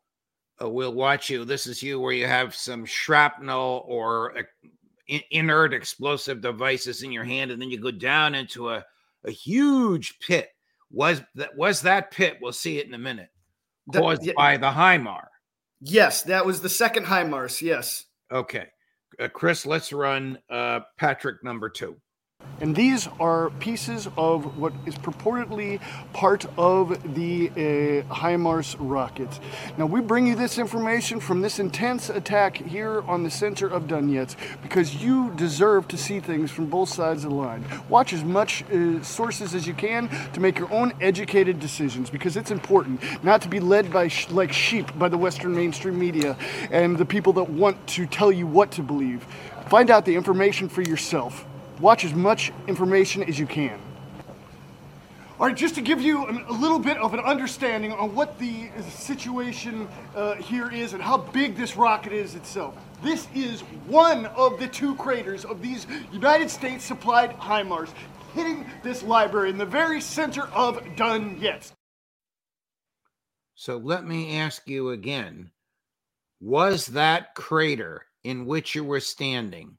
Uh, 0.62 0.69
we'll 0.69 0.93
watch 0.93 1.29
you. 1.29 1.45
This 1.45 1.67
is 1.67 1.81
you 1.81 2.00
where 2.00 2.13
you 2.13 2.27
have 2.27 2.55
some 2.55 2.86
shrapnel 2.86 3.86
or 3.88 4.38
uh, 4.38 4.43
inert 5.31 5.74
explosive 5.74 6.41
devices 6.41 7.03
in 7.03 7.12
your 7.12 7.24
hand, 7.24 7.51
and 7.51 7.62
then 7.62 7.69
you 7.69 7.79
go 7.79 7.91
down 7.91 8.36
into 8.36 8.69
a, 8.69 8.83
a 9.24 9.31
huge 9.31 10.19
pit 10.19 10.50
was 10.91 11.22
that 11.36 11.55
was 11.58 11.81
that 11.81 12.12
pit? 12.12 12.38
We'll 12.41 12.51
see 12.53 12.79
it 12.79 12.88
in 12.88 12.93
a 12.93 13.00
minute. 13.00 13.29
Caused 13.93 14.22
the, 14.22 14.34
by 14.36 14.58
the 14.58 14.69
HIMAR. 14.69 15.27
Yes, 15.81 16.24
that 16.24 16.46
was 16.46 16.62
the 16.62 16.69
second 16.69 17.05
HIMARS. 17.05 17.62
Yes. 17.62 18.05
Okay, 18.31 18.67
uh, 19.19 19.27
Chris, 19.29 19.65
let's 19.65 19.91
run 19.91 20.38
uh, 20.50 20.81
Patrick 20.98 21.43
number 21.43 21.69
two. 21.69 21.96
And 22.62 22.75
these 22.75 23.08
are 23.19 23.50
pieces 23.51 24.08
of 24.17 24.58
what 24.58 24.74
is 24.86 24.96
purportedly 24.96 25.79
part 26.13 26.46
of 26.58 27.15
the 27.15 27.50
uh, 27.50 28.13
HIMARS 28.13 28.75
rockets. 28.79 29.39
Now, 29.77 29.86
we 29.86 30.01
bring 30.01 30.27
you 30.27 30.36
this 30.36 30.58
information 30.58 31.19
from 31.19 31.41
this 31.41 31.60
intense 31.60 32.10
attack 32.10 32.58
here 32.58 33.01
on 33.08 33.24
the 33.24 33.31
center 33.31 33.67
of 33.67 33.84
Donetsk 33.84 34.36
because 34.62 35.01
you 35.01 35.31
deserve 35.36 35.88
to 35.89 35.98
see 35.98 36.19
things 36.19 36.51
from 36.51 36.65
both 36.65 36.89
sides 36.89 37.24
of 37.24 37.29
the 37.29 37.36
line. 37.36 37.63
Watch 37.88 38.12
as 38.12 38.24
much 38.24 38.63
uh, 38.63 39.01
sources 39.03 39.55
as 39.55 39.65
you 39.65 39.74
can 39.74 40.10
to 40.34 40.39
make 40.41 40.60
your 40.60 40.72
own 40.74 40.93
educated 41.00 41.60
decisions 41.60 42.10
because 42.10 42.36
it's 42.36 42.51
important 42.51 43.01
not 43.24 43.41
to 43.43 43.48
be 43.48 43.62
led 43.62 43.91
by 43.91 44.10
sh- 44.10 44.29
like 44.31 44.51
sheep 44.51 44.98
by 45.00 45.08
the 45.08 45.17
Western 45.17 45.55
mainstream 45.55 45.98
media 45.98 46.36
and 46.72 46.98
the 46.98 47.05
people 47.05 47.31
that 47.34 47.50
want 47.50 47.88
to 47.88 48.05
tell 48.05 48.31
you 48.31 48.46
what 48.46 48.72
to 48.72 48.84
believe. 48.84 49.25
Find 49.69 49.89
out 49.89 50.03
the 50.03 50.15
information 50.15 50.67
for 50.67 50.81
yourself. 50.81 51.46
Watch 51.79 52.03
as 52.03 52.13
much 52.13 52.51
information 52.67 53.24
as 53.24 53.39
you 53.39 53.45
can. 53.45 53.79
All 55.39 55.48
right, 55.48 55.55
just 55.55 55.75
to 55.75 55.81
give 55.81 56.01
you 56.01 56.25
a 56.27 56.51
little 56.51 56.79
bit 56.79 56.98
of 56.98 57.13
an 57.13 57.21
understanding 57.21 57.93
on 57.93 58.13
what 58.13 58.38
the 58.39 58.69
situation 58.89 59.88
uh, 60.13 60.36
here 60.36 60.69
is 60.69 60.91
and 60.91 61.01
how 61.01 61.17
big 61.17 61.55
this 61.55 61.77
rocket 61.77 62.12
is 62.12 62.36
itself. 62.36 62.75
This 63.01 63.29
is 63.33 63.62
one 63.88 64.25
of 64.25 64.59
the 64.59 64.67
two 64.67 64.95
craters 64.95 65.45
of 65.45 65.62
these 65.62 65.88
United 66.12 66.50
States 66.50 66.83
supplied 66.83 67.31
HIMARS 67.38 67.93
hitting 68.36 68.65
this 68.83 69.01
library 69.01 69.50
in 69.50 69.57
the 69.57 69.65
very 69.65 70.01
center 70.01 70.43
of 70.53 70.83
Donetsk. 70.98 71.71
So 73.55 73.77
let 73.77 74.05
me 74.05 74.38
ask 74.38 74.67
you 74.67 74.89
again 74.89 75.51
was 76.41 76.88
that 76.88 77.33
crater 77.36 78.05
in 78.24 78.45
which 78.45 78.75
you 78.75 78.83
were 78.83 79.00
standing 79.00 79.78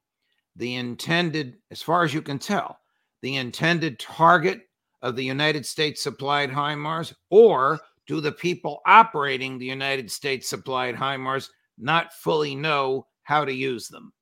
the 0.61 0.75
intended, 0.75 1.57
as 1.71 1.81
far 1.81 2.03
as 2.03 2.13
you 2.13 2.21
can 2.21 2.37
tell, 2.37 2.77
the 3.23 3.37
intended 3.37 3.97
target 3.97 4.61
of 5.01 5.15
the 5.15 5.23
United 5.23 5.65
States 5.65 6.03
supplied 6.03 6.51
HIMARS, 6.51 7.15
or 7.31 7.79
do 8.05 8.21
the 8.21 8.31
people 8.31 8.79
operating 8.85 9.57
the 9.57 9.65
United 9.65 10.11
States 10.11 10.47
supplied 10.47 10.93
HIMARS 10.93 11.49
not 11.79 12.13
fully 12.13 12.53
know 12.53 13.07
how 13.23 13.43
to 13.43 13.51
use 13.51 13.87
them? 13.87 14.13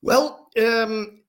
Well, 0.00 0.48
um, 0.56 1.19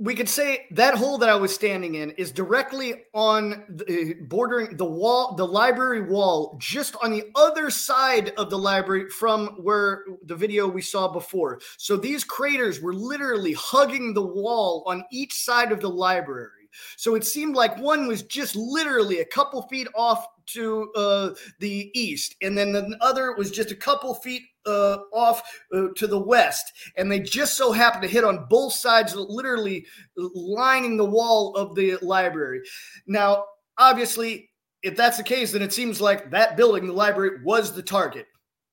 we 0.00 0.14
could 0.14 0.30
say 0.30 0.66
that 0.70 0.94
hole 0.94 1.18
that 1.18 1.28
I 1.28 1.34
was 1.34 1.54
standing 1.54 1.96
in 1.96 2.12
is 2.12 2.32
directly 2.32 3.02
on 3.12 3.64
the, 3.68 4.14
bordering 4.22 4.78
the 4.78 4.84
wall, 4.84 5.34
the 5.34 5.46
library 5.46 6.00
wall, 6.00 6.56
just 6.58 6.96
on 7.02 7.10
the 7.10 7.24
other 7.34 7.68
side 7.68 8.32
of 8.38 8.48
the 8.48 8.58
library 8.58 9.10
from 9.10 9.48
where 9.62 10.04
the 10.24 10.34
video 10.34 10.66
we 10.66 10.80
saw 10.80 11.06
before. 11.12 11.60
So 11.76 11.98
these 11.98 12.24
craters 12.24 12.80
were 12.80 12.94
literally 12.94 13.52
hugging 13.52 14.14
the 14.14 14.26
wall 14.26 14.84
on 14.86 15.04
each 15.12 15.34
side 15.34 15.70
of 15.70 15.80
the 15.80 15.90
library. 15.90 16.48
So 16.96 17.14
it 17.14 17.24
seemed 17.24 17.54
like 17.54 17.76
one 17.78 18.06
was 18.06 18.22
just 18.22 18.56
literally 18.56 19.20
a 19.20 19.24
couple 19.26 19.60
feet 19.62 19.88
off 19.94 20.26
to 20.46 20.90
uh, 20.96 21.30
the 21.58 21.90
east, 21.94 22.36
and 22.40 22.56
then 22.56 22.72
the 22.72 22.96
other 23.00 23.34
was 23.34 23.50
just 23.50 23.70
a 23.70 23.76
couple 23.76 24.14
feet 24.14 24.42
uh, 24.66 24.98
off 25.12 25.42
uh, 25.74 25.88
to 25.96 26.06
the 26.06 26.18
west, 26.18 26.72
and 26.96 27.10
they 27.10 27.20
just 27.20 27.56
so 27.56 27.72
happened 27.72 28.02
to 28.02 28.08
hit 28.08 28.24
on 28.24 28.46
both 28.48 28.72
sides, 28.72 29.14
literally 29.14 29.86
lining 30.16 30.96
the 30.96 31.04
wall 31.04 31.54
of 31.56 31.74
the 31.74 31.96
library. 32.02 32.60
Now, 33.06 33.44
obviously, 33.78 34.50
if 34.82 34.96
that's 34.96 35.16
the 35.16 35.22
case, 35.22 35.52
then 35.52 35.62
it 35.62 35.72
seems 35.72 36.00
like 36.00 36.30
that 36.30 36.56
building, 36.56 36.86
the 36.86 36.92
library, 36.92 37.42
was 37.44 37.72
the 37.72 37.82
target. 37.82 38.26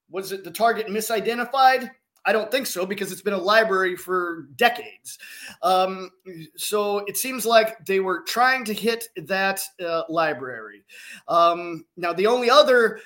Was 0.10 0.32
it 0.32 0.44
the 0.44 0.52
target 0.52 0.88
misidentified? 0.88 1.92
I 2.26 2.34
don't 2.34 2.52
think 2.52 2.68
so 2.68 2.86
because 2.86 3.12
it's 3.12 3.22
been 3.22 3.34
a 3.34 3.38
library 3.38 3.96
for 3.96 4.48
decades. 4.58 5.18
Um, 5.64 6.12
so 6.58 7.00
it 7.06 7.16
seems 7.16 7.46
like 7.46 7.86
they 7.86 8.02
were 8.02 8.24
trying 8.24 8.66
to 8.66 8.74
hit 8.74 9.08
that 9.16 9.62
uh, 9.86 10.04
library. 10.10 10.84
Um, 11.30 11.86
now, 11.96 12.12
the 12.12 12.28
only 12.28 12.50
other 12.50 13.00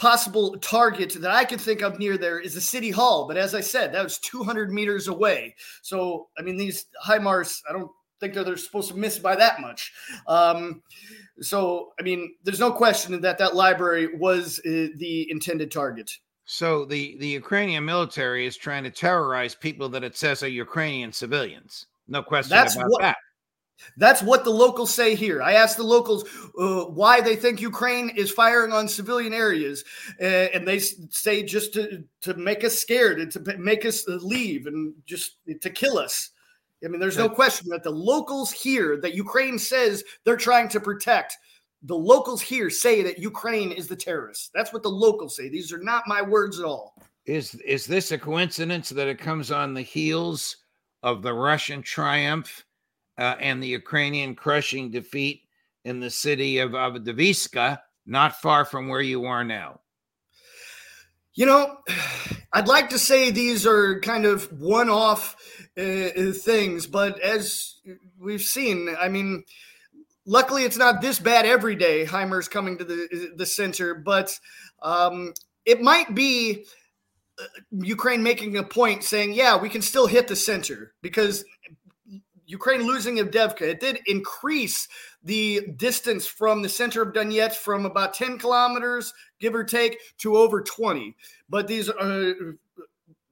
possible 0.00 0.56
target 0.60 1.12
that 1.20 1.30
I 1.30 1.44
could 1.44 1.60
think 1.60 1.82
of 1.82 1.98
near 1.98 2.16
there 2.16 2.40
is 2.40 2.54
the 2.54 2.60
city 2.60 2.90
hall. 2.90 3.28
But 3.28 3.36
as 3.36 3.54
I 3.54 3.60
said, 3.60 3.92
that 3.92 4.02
was 4.02 4.18
200 4.18 4.72
meters 4.72 5.08
away. 5.08 5.54
So, 5.82 6.28
I 6.38 6.42
mean, 6.42 6.56
these 6.56 6.86
HIMARS, 7.06 7.60
I 7.68 7.74
don't 7.74 7.90
think 8.18 8.32
they're, 8.32 8.42
they're 8.42 8.56
supposed 8.56 8.88
to 8.88 8.96
miss 8.96 9.18
by 9.18 9.36
that 9.36 9.60
much. 9.60 9.92
Um, 10.26 10.82
so, 11.40 11.92
I 12.00 12.02
mean, 12.02 12.34
there's 12.42 12.58
no 12.58 12.72
question 12.72 13.20
that 13.20 13.36
that 13.36 13.54
library 13.54 14.16
was 14.16 14.58
uh, 14.60 14.88
the 14.96 15.30
intended 15.30 15.70
target. 15.70 16.10
So 16.46 16.84
the 16.86 17.16
the 17.20 17.28
Ukrainian 17.28 17.84
military 17.84 18.44
is 18.46 18.56
trying 18.56 18.82
to 18.84 18.90
terrorize 18.90 19.54
people 19.54 19.88
that 19.90 20.02
it 20.02 20.16
says 20.16 20.42
are 20.42 20.48
Ukrainian 20.48 21.12
civilians. 21.12 21.86
No 22.08 22.22
question 22.22 22.56
That's 22.56 22.74
about 22.74 22.90
what- 22.90 23.02
that. 23.02 23.16
That's 23.96 24.22
what 24.22 24.44
the 24.44 24.50
locals 24.50 24.92
say 24.92 25.14
here. 25.14 25.42
I 25.42 25.54
asked 25.54 25.76
the 25.76 25.82
locals 25.82 26.24
uh, 26.58 26.84
why 26.84 27.20
they 27.20 27.36
think 27.36 27.60
Ukraine 27.60 28.10
is 28.10 28.30
firing 28.30 28.72
on 28.72 28.88
civilian 28.88 29.32
areas, 29.32 29.84
uh, 30.20 30.24
and 30.24 30.66
they 30.66 30.78
say 30.78 31.42
just 31.42 31.72
to 31.74 32.04
to 32.22 32.34
make 32.34 32.64
us 32.64 32.78
scared 32.78 33.20
and 33.20 33.30
to 33.32 33.58
make 33.58 33.84
us 33.84 34.08
uh, 34.08 34.18
leave 34.20 34.66
and 34.66 34.94
just 35.06 35.36
to 35.60 35.70
kill 35.70 35.98
us. 35.98 36.30
I 36.84 36.88
mean, 36.88 37.00
there's 37.00 37.18
no 37.18 37.28
question 37.28 37.68
that 37.70 37.82
the 37.82 37.90
locals 37.90 38.50
here 38.50 38.96
that 39.02 39.14
Ukraine 39.14 39.58
says 39.58 40.02
they're 40.24 40.36
trying 40.36 40.68
to 40.70 40.80
protect. 40.80 41.36
The 41.82 41.96
locals 41.96 42.40
here 42.40 42.70
say 42.70 43.02
that 43.02 43.18
Ukraine 43.18 43.70
is 43.70 43.86
the 43.86 43.96
terrorist. 43.96 44.50
That's 44.54 44.72
what 44.72 44.82
the 44.82 44.90
locals 44.90 45.36
say. 45.36 45.48
These 45.48 45.72
are 45.72 45.82
not 45.82 46.04
my 46.06 46.22
words 46.22 46.58
at 46.58 46.64
all. 46.64 46.94
Is 47.26 47.54
is 47.56 47.86
this 47.86 48.12
a 48.12 48.18
coincidence 48.18 48.88
that 48.90 49.08
it 49.08 49.18
comes 49.18 49.50
on 49.50 49.74
the 49.74 49.82
heels 49.82 50.56
of 51.02 51.22
the 51.22 51.32
Russian 51.32 51.82
triumph 51.82 52.64
uh, 53.20 53.36
and 53.38 53.62
the 53.62 53.68
Ukrainian 53.68 54.34
crushing 54.34 54.90
defeat 54.90 55.42
in 55.84 56.00
the 56.00 56.10
city 56.10 56.58
of 56.58 56.70
Avdiivka, 56.70 57.78
not 58.06 58.40
far 58.40 58.64
from 58.64 58.88
where 58.88 59.02
you 59.02 59.26
are 59.26 59.44
now? 59.44 59.80
You 61.34 61.46
know, 61.46 61.76
I'd 62.52 62.66
like 62.66 62.88
to 62.90 62.98
say 62.98 63.30
these 63.30 63.66
are 63.66 64.00
kind 64.00 64.24
of 64.24 64.50
one 64.60 64.88
off 64.88 65.36
uh, 65.78 66.32
things, 66.32 66.86
but 66.86 67.20
as 67.20 67.80
we've 68.18 68.42
seen, 68.42 68.94
I 68.98 69.08
mean, 69.08 69.44
luckily 70.24 70.64
it's 70.64 70.78
not 70.78 71.02
this 71.02 71.18
bad 71.18 71.44
every 71.44 71.76
day. 71.76 72.06
HIMARS 72.06 72.50
coming 72.50 72.78
to 72.78 72.84
the, 72.84 73.32
the 73.36 73.46
center, 73.46 73.94
but 73.94 74.36
um, 74.82 75.34
it 75.66 75.82
might 75.82 76.14
be 76.14 76.64
uh, 77.38 77.44
Ukraine 77.70 78.22
making 78.22 78.56
a 78.56 78.62
point 78.62 79.04
saying, 79.04 79.34
yeah, 79.34 79.56
we 79.56 79.68
can 79.68 79.82
still 79.82 80.06
hit 80.06 80.26
the 80.26 80.36
center 80.36 80.94
because 81.02 81.44
Ukraine 82.50 82.82
losing 82.82 83.16
Avdiivka, 83.18 83.62
it 83.62 83.80
did 83.80 84.00
increase 84.06 84.88
the 85.22 85.68
distance 85.76 86.26
from 86.26 86.62
the 86.62 86.68
center 86.68 87.02
of 87.02 87.14
Donetsk 87.14 87.56
from 87.56 87.86
about 87.86 88.12
10 88.14 88.38
kilometers, 88.38 89.14
give 89.38 89.54
or 89.54 89.64
take, 89.64 89.98
to 90.18 90.36
over 90.36 90.60
20. 90.60 91.14
But 91.48 91.68
these 91.68 91.88
uh, 91.88 92.32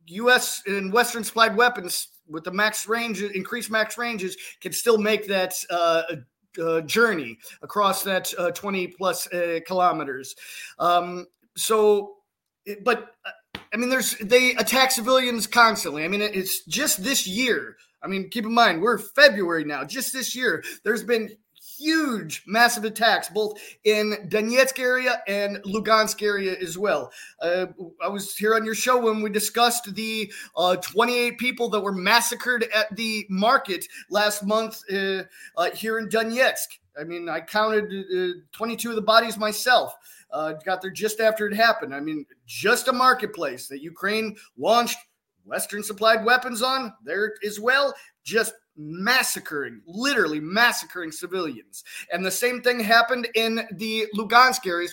U.S. 0.06 0.62
and 0.66 0.92
Western 0.92 1.24
supplied 1.24 1.56
weapons 1.56 2.08
with 2.28 2.44
the 2.44 2.52
max 2.52 2.86
range, 2.86 3.20
increased 3.22 3.70
max 3.70 3.98
ranges, 3.98 4.36
can 4.60 4.72
still 4.72 4.98
make 4.98 5.26
that 5.26 5.54
uh, 5.70 6.02
uh, 6.62 6.80
journey 6.82 7.38
across 7.62 8.02
that 8.04 8.32
uh, 8.38 8.50
20 8.52 8.86
plus 8.88 9.26
uh, 9.32 9.58
kilometers. 9.66 10.36
Um, 10.78 11.26
so, 11.56 12.16
but 12.84 13.14
uh, 13.24 13.30
I 13.72 13.76
mean, 13.76 13.88
there's 13.88 14.16
they 14.18 14.54
attack 14.54 14.92
civilians 14.92 15.46
constantly. 15.46 16.04
I 16.04 16.08
mean, 16.08 16.22
it's 16.22 16.64
just 16.64 17.02
this 17.02 17.26
year. 17.26 17.76
I 18.02 18.06
mean, 18.06 18.28
keep 18.30 18.44
in 18.44 18.52
mind 18.52 18.80
we're 18.80 18.98
February 18.98 19.64
now. 19.64 19.84
Just 19.84 20.12
this 20.12 20.34
year, 20.34 20.62
there's 20.84 21.02
been 21.02 21.30
huge, 21.78 22.42
massive 22.46 22.84
attacks 22.84 23.28
both 23.28 23.60
in 23.84 24.28
Donetsk 24.28 24.78
area 24.78 25.22
and 25.28 25.58
Lugansk 25.64 26.22
area 26.22 26.56
as 26.60 26.76
well. 26.76 27.10
Uh, 27.40 27.66
I 28.02 28.08
was 28.08 28.36
here 28.36 28.54
on 28.54 28.64
your 28.64 28.74
show 28.74 29.00
when 29.00 29.22
we 29.22 29.30
discussed 29.30 29.94
the 29.94 30.32
uh, 30.56 30.76
28 30.76 31.38
people 31.38 31.68
that 31.70 31.80
were 31.80 31.92
massacred 31.92 32.66
at 32.74 32.94
the 32.96 33.26
market 33.30 33.86
last 34.10 34.44
month 34.44 34.82
uh, 34.92 35.22
uh 35.56 35.70
here 35.74 35.98
in 35.98 36.08
Donetsk. 36.08 36.66
I 36.98 37.04
mean, 37.04 37.28
I 37.28 37.40
counted 37.40 37.84
uh, 37.92 38.40
22 38.52 38.90
of 38.90 38.96
the 38.96 39.02
bodies 39.02 39.38
myself. 39.38 39.94
Uh, 40.30 40.54
got 40.64 40.82
there 40.82 40.90
just 40.90 41.20
after 41.20 41.46
it 41.46 41.54
happened. 41.54 41.94
I 41.94 42.00
mean, 42.00 42.26
just 42.46 42.88
a 42.88 42.92
marketplace 42.92 43.66
that 43.68 43.80
Ukraine 43.80 44.36
launched 44.58 44.98
Western 45.48 45.82
supplied 45.82 46.24
weapons 46.24 46.62
on 46.62 46.92
there 47.04 47.34
as 47.44 47.58
well. 47.58 47.94
Just 48.24 48.54
massacring, 48.78 49.82
literally 49.86 50.40
massacring 50.40 51.10
civilians. 51.10 51.84
And 52.12 52.24
the 52.24 52.30
same 52.30 52.62
thing 52.62 52.80
happened 52.80 53.28
in 53.34 53.66
the 53.72 54.06
Lugansk 54.14 54.66
area, 54.66 54.88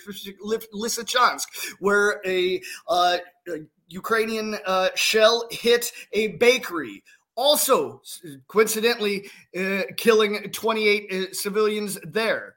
Lysychansk, 0.74 1.46
where 1.78 2.20
a, 2.26 2.60
uh, 2.88 3.18
a 3.48 3.58
Ukrainian 3.88 4.58
uh, 4.66 4.88
shell 4.96 5.46
hit 5.50 5.92
a 6.12 6.28
bakery. 6.38 7.04
Also, 7.36 8.00
coincidentally, 8.48 9.30
uh, 9.56 9.82
killing 9.96 10.50
28 10.50 11.12
uh, 11.12 11.32
civilians 11.32 11.98
there. 12.02 12.56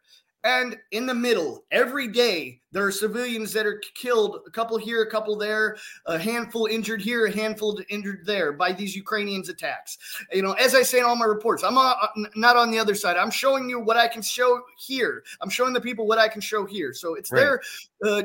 And 0.49 0.77
in 0.91 1.05
the 1.05 1.13
middle, 1.13 1.63
every 1.71 2.07
day, 2.07 2.61
there 2.71 2.85
are 2.85 2.91
civilians 2.91 3.53
that 3.53 3.65
are 3.65 3.81
killed, 3.93 4.39
a 4.47 4.49
couple 4.49 4.77
here, 4.77 5.03
a 5.03 5.09
couple 5.09 5.35
there, 5.35 5.77
a 6.07 6.17
handful 6.17 6.65
injured 6.65 7.01
here, 7.01 7.25
a 7.27 7.31
handful 7.31 7.79
injured 7.89 8.25
there 8.25 8.51
by 8.51 8.71
these 8.71 8.95
Ukrainians' 8.95 9.49
attacks. 9.49 9.97
You 10.31 10.41
know, 10.41 10.53
as 10.53 10.73
I 10.75 10.81
say 10.81 10.99
in 10.99 11.05
all 11.05 11.15
my 11.15 11.25
reports, 11.25 11.63
I'm 11.63 11.75
not 11.75 12.57
on 12.57 12.71
the 12.71 12.79
other 12.79 12.95
side. 12.95 13.17
I'm 13.17 13.31
showing 13.31 13.69
you 13.69 13.79
what 13.79 13.97
I 13.97 14.07
can 14.07 14.21
show 14.21 14.61
here. 14.77 15.23
I'm 15.41 15.49
showing 15.49 15.73
the 15.73 15.81
people 15.81 16.07
what 16.07 16.17
I 16.17 16.27
can 16.27 16.41
show 16.41 16.65
here. 16.65 16.93
So 16.93 17.15
it's 17.15 17.31
right. 17.31 17.39
their 17.39 17.61
uh, 18.03 18.23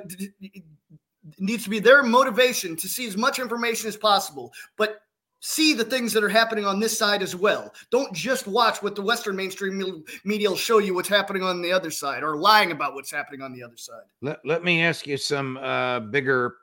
needs 1.38 1.64
to 1.64 1.70
be 1.70 1.78
their 1.78 2.02
motivation 2.02 2.76
to 2.76 2.88
see 2.88 3.06
as 3.06 3.16
much 3.16 3.38
information 3.38 3.88
as 3.88 3.96
possible. 3.96 4.52
But 4.76 5.00
see 5.44 5.74
the 5.74 5.84
things 5.84 6.14
that 6.14 6.24
are 6.24 6.28
happening 6.30 6.64
on 6.64 6.80
this 6.80 6.96
side 6.96 7.22
as 7.22 7.36
well. 7.36 7.70
Don't 7.90 8.10
just 8.14 8.46
watch 8.46 8.82
what 8.82 8.96
the 8.96 9.02
Western 9.02 9.36
mainstream 9.36 10.02
media 10.24 10.48
will 10.48 10.56
show 10.56 10.78
you 10.78 10.94
what's 10.94 11.08
happening 11.08 11.42
on 11.42 11.60
the 11.60 11.70
other 11.70 11.90
side 11.90 12.22
or 12.22 12.38
lying 12.38 12.70
about 12.70 12.94
what's 12.94 13.10
happening 13.10 13.42
on 13.42 13.52
the 13.52 13.62
other 13.62 13.76
side. 13.76 14.04
Let, 14.22 14.38
let 14.46 14.64
me 14.64 14.82
ask 14.82 15.06
you 15.06 15.18
some 15.18 15.58
uh, 15.58 16.00
bigger 16.00 16.56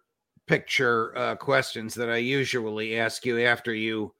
picture 0.47 1.15
uh, 1.15 1.35
questions 1.35 1.93
that 1.93 2.09
I 2.09 2.17
usually 2.17 2.97
ask 2.97 3.23
you 3.23 3.41
after 3.41 3.71
you 3.71 4.15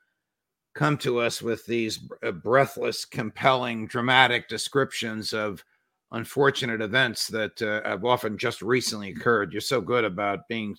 come 0.75 0.95
to 0.99 1.19
us 1.19 1.41
with 1.41 1.65
these 1.65 2.07
uh, 2.23 2.31
breathless, 2.31 3.03
compelling, 3.03 3.87
dramatic 3.87 4.47
descriptions 4.47 5.33
of 5.33 5.65
unfortunate 6.11 6.81
events 6.81 7.27
that 7.29 7.59
uh, 7.63 7.81
have 7.83 8.05
often 8.05 8.37
just 8.37 8.61
recently 8.61 9.09
occurred. 9.09 9.53
You're 9.53 9.61
so 9.61 9.81
good 9.81 10.05
about 10.05 10.47
being 10.47 10.75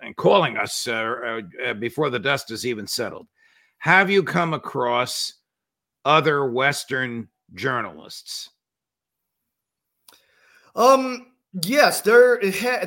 and 0.00 0.16
calling 0.16 0.56
us 0.56 0.86
uh, 0.88 0.92
uh, 0.92 1.40
uh, 1.66 1.74
before 1.74 2.10
the 2.10 2.18
dust 2.18 2.50
is 2.50 2.66
even 2.66 2.86
settled. 2.86 3.26
Have 3.78 4.10
you 4.10 4.22
come 4.22 4.54
across 4.54 5.34
other 6.04 6.50
Western 6.50 7.28
journalists? 7.54 8.50
Um. 10.74 11.26
Yes, 11.64 12.02
there 12.02 12.38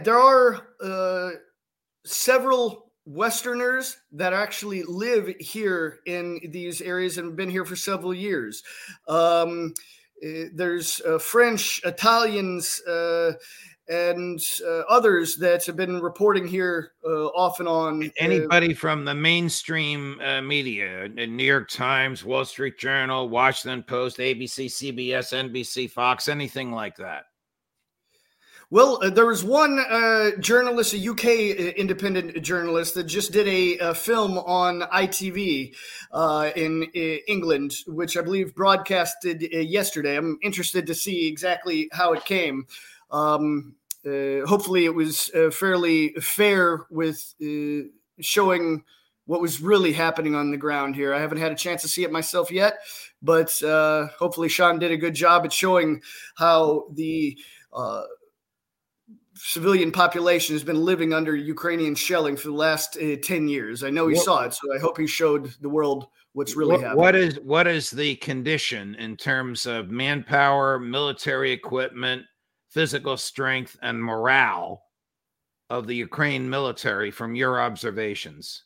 there 0.03 0.19
are 0.19 0.67
uh, 0.81 1.31
several 2.05 2.91
Westerners 3.05 3.97
that 4.11 4.33
actually 4.33 4.83
live 4.83 5.27
here 5.39 5.99
in 6.05 6.39
these 6.49 6.81
areas 6.81 7.17
and 7.17 7.27
have 7.27 7.35
been 7.35 7.49
here 7.49 7.65
for 7.65 7.75
several 7.75 8.13
years. 8.13 8.61
Um, 9.07 9.73
eh, 10.21 10.45
there's 10.53 11.01
uh, 11.01 11.17
French, 11.17 11.81
Italians, 11.83 12.79
uh, 12.87 13.33
and 13.91 14.41
uh, 14.65 14.83
others 14.89 15.35
that 15.35 15.65
have 15.65 15.75
been 15.75 16.01
reporting 16.01 16.47
here 16.47 16.93
uh, 17.05 17.25
off 17.27 17.59
and 17.59 17.67
on. 17.67 18.05
Uh, 18.05 18.09
Anybody 18.17 18.73
from 18.73 19.03
the 19.03 19.13
mainstream 19.13 20.19
uh, 20.21 20.41
media, 20.41 21.09
New 21.09 21.43
York 21.43 21.69
Times, 21.69 22.23
Wall 22.23 22.45
Street 22.45 22.79
Journal, 22.79 23.27
Washington 23.27 23.83
Post, 23.83 24.17
ABC, 24.17 24.67
CBS, 24.67 25.33
NBC, 25.33 25.89
Fox, 25.91 26.29
anything 26.29 26.71
like 26.71 26.95
that? 26.95 27.25
Well, 28.69 28.99
uh, 29.03 29.09
there 29.09 29.25
was 29.25 29.43
one 29.43 29.77
uh, 29.77 30.37
journalist, 30.39 30.93
a 30.93 31.09
UK 31.09 31.75
independent 31.75 32.41
journalist, 32.41 32.95
that 32.95 33.03
just 33.03 33.33
did 33.33 33.45
a, 33.45 33.77
a 33.89 33.93
film 33.93 34.37
on 34.37 34.83
ITV 34.83 35.75
in, 36.55 36.83
in 36.93 37.19
England, 37.27 37.75
which 37.87 38.15
I 38.15 38.21
believe 38.21 38.55
broadcasted 38.55 39.41
yesterday. 39.51 40.15
I'm 40.15 40.39
interested 40.41 40.87
to 40.87 40.95
see 40.95 41.27
exactly 41.27 41.89
how 41.91 42.13
it 42.13 42.23
came. 42.23 42.65
Um, 43.11 43.75
uh, 44.05 44.45
hopefully, 44.47 44.85
it 44.85 44.93
was 44.93 45.29
uh, 45.35 45.51
fairly 45.51 46.09
fair 46.15 46.85
with 46.89 47.33
uh, 47.41 47.87
showing 48.19 48.83
what 49.25 49.41
was 49.41 49.61
really 49.61 49.93
happening 49.93 50.35
on 50.35 50.51
the 50.51 50.57
ground 50.57 50.95
here. 50.95 51.13
I 51.13 51.19
haven't 51.19 51.37
had 51.37 51.51
a 51.51 51.55
chance 51.55 51.81
to 51.83 51.87
see 51.87 52.03
it 52.03 52.11
myself 52.11 52.51
yet, 52.51 52.79
but 53.21 53.61
uh, 53.63 54.07
hopefully, 54.17 54.49
Sean 54.49 54.79
did 54.79 54.91
a 54.91 54.97
good 54.97 55.13
job 55.13 55.45
at 55.45 55.53
showing 55.53 56.01
how 56.35 56.85
the 56.93 57.37
uh, 57.73 58.03
civilian 59.35 59.91
population 59.91 60.55
has 60.55 60.63
been 60.63 60.83
living 60.83 61.13
under 61.13 61.35
Ukrainian 61.35 61.95
shelling 61.95 62.35
for 62.35 62.47
the 62.47 62.53
last 62.53 62.97
uh, 62.97 63.15
10 63.23 63.47
years. 63.47 63.83
I 63.83 63.89
know 63.89 64.07
he 64.07 64.15
what, 64.15 64.25
saw 64.25 64.41
it, 64.43 64.53
so 64.53 64.73
I 64.75 64.79
hope 64.79 64.97
he 64.97 65.07
showed 65.07 65.55
the 65.61 65.69
world 65.69 66.07
what's 66.33 66.55
really 66.55 66.73
what, 66.73 66.81
happening. 66.81 66.99
What 66.99 67.15
is 67.15 67.39
what 67.41 67.67
is 67.67 67.91
the 67.91 68.15
condition 68.15 68.95
in 68.95 69.15
terms 69.15 69.65
of 69.65 69.89
manpower, 69.89 70.79
military 70.79 71.51
equipment, 71.51 72.23
physical 72.71 73.17
strength 73.17 73.77
and 73.81 74.01
morale 74.01 74.83
of 75.69 75.87
the 75.87 75.95
Ukraine 75.95 76.49
military 76.49 77.11
from 77.11 77.35
your 77.35 77.61
observations? 77.61 78.63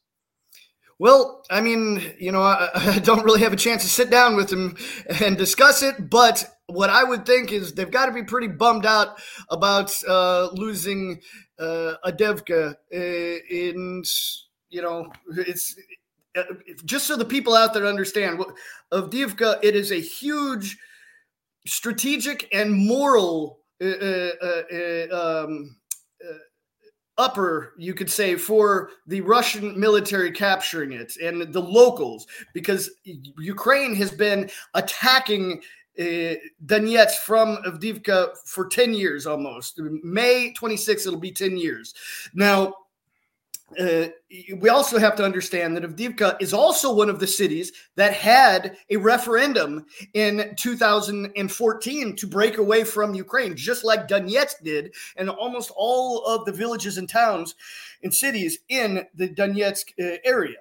Well, 0.98 1.44
I 1.52 1.60
mean, 1.60 2.02
you 2.20 2.32
know, 2.32 2.42
I, 2.42 2.70
I, 2.76 3.00
don't 3.00 3.26
really 3.26 3.42
have 3.42 3.54
a 3.54 3.58
chance 3.58 3.84
to 3.84 3.90
sit 3.90 4.10
down 4.10 4.36
with 4.36 4.50
them 4.50 4.78
and 5.20 5.38
discuss 5.38 5.84
it, 5.84 6.10
but 6.10 6.46
what 6.68 6.90
I 6.90 7.04
would 7.04 7.26
think 7.26 7.52
is 7.52 7.74
they've 7.74 7.92
got 7.92 8.06
to 8.06 8.14
be 8.14 8.24
pretty 8.24 8.48
bummed 8.48 8.86
out 8.86 9.20
about 9.50 9.94
uh, 10.08 10.50
losing 10.54 11.20
uh, 11.60 11.96
Avdiivka. 12.06 12.76
Uh, 12.94 14.04
you 14.70 14.82
know, 14.82 15.12
it's 15.38 15.76
uh, 16.36 16.44
just 16.86 17.08
so 17.08 17.16
the 17.16 17.26
people 17.26 17.56
out 17.56 17.74
there 17.74 17.86
understand. 17.86 18.44
Avdiivka, 18.92 19.60
it 19.64 19.76
is 19.76 19.92
a 19.92 20.00
huge 20.00 20.78
strategic 21.68 22.48
and 22.54 22.72
moral 22.72 23.60
Eh, 23.82 24.30
eh, 24.42 24.62
eh, 24.72 25.08
um, 25.10 25.76
upper, 27.18 27.74
you 27.78 27.94
could 27.94 28.10
say, 28.10 28.36
for 28.36 28.90
the 29.08 29.22
Russian 29.22 29.80
military 29.80 30.32
capturing 30.32 30.92
it 30.94 31.16
and 31.18 31.42
the 31.54 31.62
locals, 31.62 32.28
because 32.54 32.90
Ukraine 33.04 33.96
has 33.96 34.12
been 34.12 34.50
attacking 34.74 35.62
uh, 35.98 36.36
Donetsk 36.66 37.20
from 37.20 37.58
Avdiivka 37.66 38.38
for 38.46 38.68
10 38.68 38.94
years 38.94 39.26
almost. 39.26 39.80
May 40.04 40.54
26th, 40.60 41.08
it'll 41.08 41.20
be 41.20 41.32
10 41.32 41.58
years. 41.58 41.94
Now, 42.34 42.74
uh, 43.80 44.08
we 44.58 44.70
also 44.70 44.98
have 44.98 45.16
to 45.16 45.24
understand 45.24 45.76
that 45.76 45.84
Avdiivka 45.84 46.42
is 46.42 46.54
also 46.54 46.94
one 46.94 47.10
of 47.10 47.20
the 47.20 47.28
cities 47.28 47.72
that 47.96 48.14
had 48.14 48.78
a 48.90 48.98
referendum 48.98 49.86
in 50.14 50.54
2014 50.58 52.16
to 52.16 52.28
break 52.28 52.58
away 52.58 52.84
from 52.84 53.14
Ukraine, 53.14 53.56
just 53.56 53.84
like 53.84 54.08
Donetsk 54.08 54.64
did, 54.64 54.94
and 55.18 55.30
almost 55.30 55.72
all 55.76 56.26
of 56.26 56.46
the 56.46 56.52
villages 56.52 56.98
and 56.98 57.10
towns 57.10 57.56
and 58.04 58.14
cities 58.14 58.60
in 58.70 59.06
the 59.16 59.30
Donetsk 59.30 59.92
uh, 60.00 60.18
area. 60.24 60.58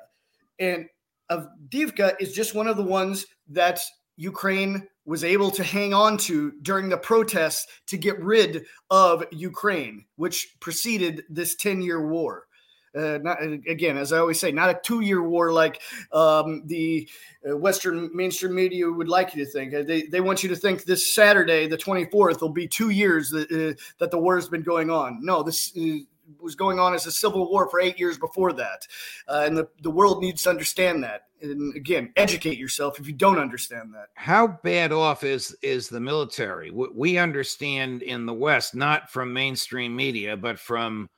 And 0.59 0.89
Avdiivka 1.31 2.15
is 2.21 2.33
just 2.33 2.55
one 2.55 2.69
of 2.69 2.77
the 2.77 2.83
ones 2.83 3.27
that 3.49 3.81
Ukraine 4.17 4.87
was 5.07 5.25
able 5.25 5.51
to 5.51 5.63
hang 5.65 5.93
on 5.93 6.17
to 6.17 6.53
during 6.63 6.89
the 6.89 6.97
protests 6.97 7.67
to 7.87 7.97
get 7.97 8.19
rid 8.23 8.65
of 8.91 9.25
Ukraine, 9.31 10.05
which 10.17 10.57
preceded 10.61 11.25
this 11.29 11.55
10 11.57 11.83
year 11.83 12.09
war. 12.09 12.47
Uh, 12.95 13.19
not 13.23 13.43
again, 13.43 13.97
as 13.97 14.13
I 14.13 14.19
always 14.19 14.39
say, 14.39 14.53
not 14.53 14.71
a 14.71 14.81
two-year 14.83 15.23
war 15.23 15.53
like 15.53 15.81
um, 16.13 16.63
the 16.67 17.09
uh, 17.49 17.57
Western 17.57 18.09
mainstream 18.15 18.55
media 18.55 18.91
would 18.91 19.09
like 19.09 19.35
you 19.35 19.45
to 19.45 19.51
think. 19.51 19.75
Uh, 19.75 19.83
they 19.83 20.03
they 20.03 20.21
want 20.21 20.43
you 20.43 20.49
to 20.51 20.57
think 20.57 20.85
this 20.85 21.15
Saturday, 21.15 21.67
the 21.67 21.77
24th, 21.77 22.41
will 22.41 22.49
be 22.51 22.69
two 22.69 22.91
years 22.91 23.31
that 23.31 23.51
uh, 23.51 23.81
that 23.99 24.11
the 24.11 24.19
war 24.19 24.37
has 24.37 24.49
been 24.49 24.63
going 24.63 24.91
on. 24.91 25.19
No, 25.23 25.43
this 25.43 25.77
uh, 25.77 25.99
was 26.41 26.55
going 26.55 26.79
on 26.79 26.95
as 26.95 27.07
a 27.07 27.13
civil 27.13 27.51
war 27.51 27.69
for 27.69 27.81
eight 27.81 27.99
years 27.99 28.17
before 28.17 28.53
that, 28.53 28.87
uh, 29.29 29.43
and 29.45 29.57
the 29.57 29.69
the 29.83 29.91
world 29.91 30.23
needs 30.23 30.43
to 30.43 30.51
understand 30.51 31.03
that. 31.03 31.23
And 31.43 31.75
again, 31.75 32.13
educate 32.17 32.59
yourself 32.59 32.99
if 33.01 33.07
you 33.07 33.13
don't 33.13 33.39
understand 33.39 33.93
that. 33.95 34.07
How 34.15 34.47
bad 34.63 34.93
off 34.93 35.25
is 35.25 35.57
is 35.63 35.89
the 35.89 36.01
military? 36.01 36.71
We 36.71 37.19
understand 37.19 38.03
in 38.03 38.25
the 38.25 38.33
West, 38.33 38.75
not 38.75 39.11
from 39.11 39.33
mainstream 39.33 39.95
media, 39.97 40.37
but 40.37 40.59
from 40.59 41.09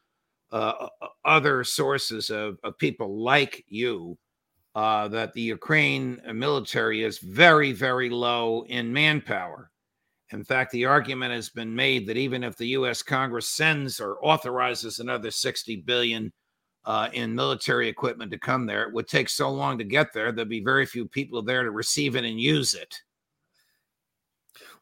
uh, 0.53 0.89
other 1.25 1.65
sources 1.65 2.31
of, 2.31 2.59
of, 2.63 2.79
people 2.79 3.23
like 3.23 3.65
you 3.69 4.17
uh, 4.75 5.09
that 5.09 5.33
the 5.33 5.41
Ukraine 5.41 6.21
military 6.35 7.03
is 7.03 7.19
very, 7.19 7.73
very 7.73 8.11
low 8.11 8.65
in 8.69 8.93
manpower. 8.93 9.71
In 10.31 10.45
fact, 10.45 10.73
the 10.73 10.85
argument 10.85 11.33
has 11.33 11.49
been 11.49 11.75
made 11.75 12.07
that 12.07 12.17
even 12.17 12.43
if 12.43 12.57
the 12.57 12.69
U.S. 12.69 13.03
Congress 13.03 13.49
sends 13.49 14.01
or 14.01 14.25
authorizes 14.25 14.99
another 14.99 15.31
60 15.31 15.77
billion 15.87 16.33
uh, 16.85 17.09
in 17.13 17.35
military 17.35 17.89
equipment 17.89 18.31
to 18.33 18.39
come 18.39 18.67
there, 18.67 18.83
it 18.83 18.95
would 18.95 19.09
take 19.09 19.29
so 19.29 19.51
long 19.51 19.79
to 19.79 19.85
get 19.85 20.13
there. 20.13 20.33
There'd 20.33 20.49
be 20.49 20.65
very 20.65 20.87
few 20.87 21.07
people 21.07 21.43
there 21.43 21.63
to 21.63 21.71
receive 21.71 22.17
it 22.17 22.25
and 22.25 22.41
use 22.41 22.75
it. 22.75 22.95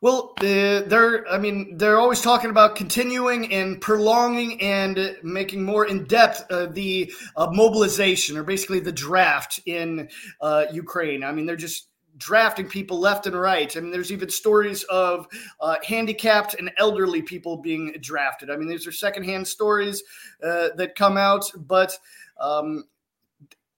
Well, 0.05 0.35
uh, 0.41 0.85
they're, 0.87 1.27
I 1.31 1.39
mean, 1.39 1.79
they're 1.79 1.99
always 1.99 2.21
talking 2.21 2.51
about 2.51 2.77
continuing 2.77 3.51
and 3.51 3.81
prolonging 3.81 4.61
and 4.61 5.17
making 5.23 5.65
more 5.65 5.87
in 5.87 6.05
depth 6.05 6.45
uh, 6.51 6.67
the 6.67 7.11
uh, 7.39 7.49
mobilization 7.51 8.37
or 8.37 8.43
basically 8.43 8.81
the 8.81 8.93
draft 8.93 9.61
in 9.65 10.11
uh, 10.43 10.67
Ukraine. 10.71 11.25
I 11.25 11.33
mean, 11.33 11.47
they're 11.47 11.57
just 11.57 11.89
drafting 12.19 12.69
people 12.69 13.01
left 13.01 13.27
and 13.27 13.35
right. 13.35 13.75
I 13.75 13.81
mean, 13.81 13.91
there's 13.91 14.13
even 14.13 14.29
stories 14.29 14.83
of 14.91 15.27
uh, 15.59 15.77
handicapped 15.83 16.53
and 16.53 16.71
elderly 16.77 17.23
people 17.23 17.57
being 17.57 17.97
drafted. 18.03 18.51
I 18.51 18.57
mean, 18.57 18.69
these 18.69 18.87
are 18.87 18.93
secondhand 18.93 19.49
stories 19.49 20.03
uh, 20.43 20.69
that 20.77 20.97
come 20.97 21.17
out, 21.17 21.51
but 21.57 21.99
um, 22.39 22.85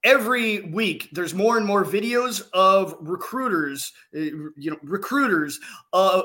every 0.06 0.60
week 0.70 1.10
there's 1.12 1.34
more 1.34 1.58
and 1.58 1.66
more 1.66 1.84
videos 1.84 2.42
of 2.54 2.96
recruiters 3.00 3.92
uh, 4.16 4.20
you 4.20 4.70
know 4.70 4.78
recruiters 4.82 5.60
uh, 5.92 6.22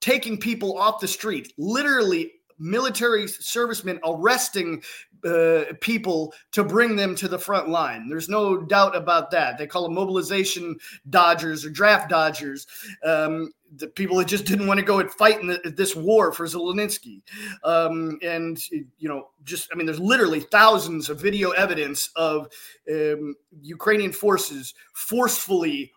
taking 0.00 0.38
people 0.38 0.78
off 0.78 1.00
the 1.00 1.08
street, 1.08 1.52
literally 1.58 2.32
military 2.58 3.28
servicemen 3.28 4.00
arresting 4.04 4.82
uh, 5.24 5.64
people 5.80 6.32
to 6.52 6.64
bring 6.64 6.96
them 6.96 7.14
to 7.16 7.28
the 7.28 7.38
front 7.38 7.68
line. 7.68 8.08
There's 8.08 8.28
no 8.28 8.58
doubt 8.58 8.96
about 8.96 9.30
that. 9.32 9.58
They 9.58 9.66
call 9.66 9.82
them 9.82 9.94
mobilization 9.94 10.76
dodgers 11.10 11.64
or 11.64 11.70
draft 11.70 12.08
dodgers. 12.08 12.66
Um, 13.04 13.50
the 13.76 13.88
people 13.88 14.16
that 14.16 14.28
just 14.28 14.46
didn't 14.46 14.66
want 14.66 14.80
to 14.80 14.86
go 14.86 15.00
and 15.00 15.10
fight 15.10 15.40
in 15.40 15.46
the, 15.48 15.74
this 15.76 15.94
war 15.94 16.32
for 16.32 16.46
Zelensky. 16.46 17.20
Um, 17.64 18.18
and, 18.22 18.58
you 18.70 19.08
know, 19.08 19.28
just, 19.44 19.68
I 19.72 19.76
mean, 19.76 19.86
there's 19.86 20.00
literally 20.00 20.40
thousands 20.40 21.10
of 21.10 21.20
video 21.20 21.50
evidence 21.50 22.10
of 22.16 22.48
um, 22.90 23.34
Ukrainian 23.60 24.12
forces 24.12 24.74
forcefully 24.94 25.92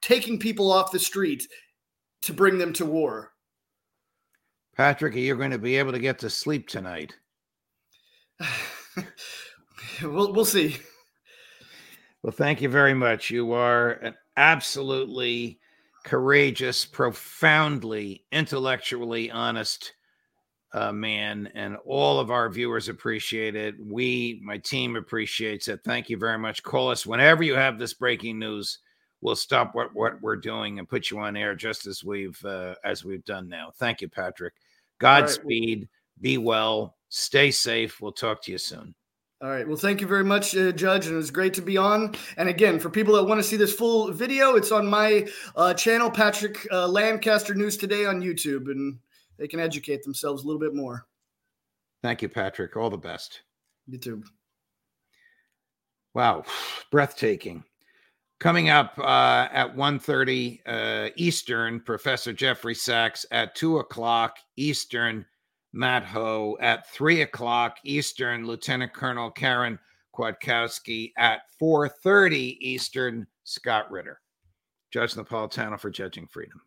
taking 0.00 0.38
people 0.38 0.72
off 0.72 0.90
the 0.90 0.98
street 0.98 1.46
to 2.22 2.32
bring 2.32 2.58
them 2.58 2.72
to 2.72 2.86
war. 2.86 3.32
Patrick, 4.76 5.14
are 5.14 5.18
you 5.18 5.36
going 5.36 5.50
to 5.50 5.58
be 5.58 5.76
able 5.76 5.92
to 5.92 5.98
get 5.98 6.18
to 6.20 6.30
sleep 6.30 6.66
tonight? 6.66 7.14
we'll 10.02 10.32
we'll 10.32 10.44
see. 10.44 10.76
Well, 12.22 12.32
thank 12.32 12.62
you 12.62 12.68
very 12.68 12.94
much. 12.94 13.30
You 13.30 13.52
are 13.52 13.92
an 13.92 14.14
absolutely 14.36 15.58
courageous, 16.04 16.84
profoundly 16.84 18.24
intellectually 18.32 19.30
honest 19.30 19.92
uh, 20.74 20.92
man, 20.92 21.50
and 21.54 21.76
all 21.84 22.18
of 22.18 22.30
our 22.30 22.48
viewers 22.48 22.88
appreciate 22.88 23.54
it. 23.54 23.74
We, 23.78 24.40
my 24.42 24.58
team, 24.58 24.96
appreciates 24.96 25.68
it. 25.68 25.80
Thank 25.84 26.08
you 26.08 26.16
very 26.16 26.38
much. 26.38 26.62
Call 26.62 26.90
us 26.90 27.06
whenever 27.06 27.42
you 27.42 27.54
have 27.54 27.78
this 27.78 27.92
breaking 27.92 28.38
news. 28.38 28.78
We'll 29.20 29.36
stop 29.36 29.74
what 29.74 29.94
what 29.94 30.20
we're 30.20 30.36
doing 30.36 30.78
and 30.78 30.88
put 30.88 31.10
you 31.10 31.18
on 31.18 31.36
air 31.36 31.54
just 31.54 31.86
as 31.86 32.02
we've 32.02 32.42
uh, 32.44 32.74
as 32.84 33.04
we've 33.04 33.24
done 33.24 33.48
now. 33.48 33.70
Thank 33.76 34.00
you, 34.00 34.08
Patrick. 34.08 34.54
Godspeed. 34.98 35.88
Be 36.20 36.38
well. 36.38 36.96
Stay 37.08 37.50
safe. 37.50 38.00
We'll 38.00 38.12
talk 38.12 38.42
to 38.42 38.52
you 38.52 38.58
soon. 38.58 38.94
All 39.42 39.50
right. 39.50 39.66
Well, 39.66 39.76
thank 39.76 40.00
you 40.00 40.06
very 40.06 40.22
much, 40.22 40.56
uh, 40.56 40.70
Judge, 40.70 41.06
and 41.06 41.14
it 41.14 41.16
was 41.16 41.32
great 41.32 41.52
to 41.54 41.62
be 41.62 41.76
on. 41.76 42.14
And 42.36 42.48
again, 42.48 42.78
for 42.78 42.90
people 42.90 43.14
that 43.14 43.24
want 43.24 43.40
to 43.40 43.42
see 43.42 43.56
this 43.56 43.74
full 43.74 44.12
video, 44.12 44.54
it's 44.54 44.70
on 44.70 44.86
my 44.86 45.26
uh, 45.56 45.74
channel, 45.74 46.10
Patrick 46.10 46.64
uh, 46.70 46.86
Lancaster 46.86 47.52
News 47.52 47.76
Today 47.76 48.06
on 48.06 48.22
YouTube, 48.22 48.70
and 48.70 48.98
they 49.38 49.48
can 49.48 49.58
educate 49.58 50.04
themselves 50.04 50.44
a 50.44 50.46
little 50.46 50.60
bit 50.60 50.76
more. 50.76 51.06
Thank 52.04 52.22
you, 52.22 52.28
Patrick. 52.28 52.76
All 52.76 52.88
the 52.88 52.96
best. 52.96 53.42
You 53.88 53.98
too. 53.98 54.22
Wow, 56.14 56.44
breathtaking. 56.92 57.64
Coming 58.38 58.70
up 58.70 58.98
uh, 58.98 59.48
at 59.52 59.76
1.30 59.76 60.60
uh, 60.66 61.10
Eastern, 61.16 61.80
Professor 61.80 62.32
Jeffrey 62.32 62.74
Sachs 62.74 63.24
at 63.30 63.54
2 63.54 63.78
o'clock 63.78 64.36
Eastern, 64.56 65.24
Matt 65.72 66.04
Hoh 66.04 66.56
at 66.60 66.90
3 66.90 67.22
o'clock 67.22 67.78
Eastern, 67.84 68.46
Lieutenant 68.46 68.92
Colonel 68.92 69.30
Karen 69.30 69.78
Kwiatkowski 70.14 71.12
at 71.16 71.42
4.30 71.60 72.58
Eastern, 72.60 73.26
Scott 73.44 73.90
Ritter. 73.90 74.20
Judge 74.92 75.14
Napolitano 75.14 75.80
for 75.80 75.90
Judging 75.90 76.26
Freedom. 76.26 76.60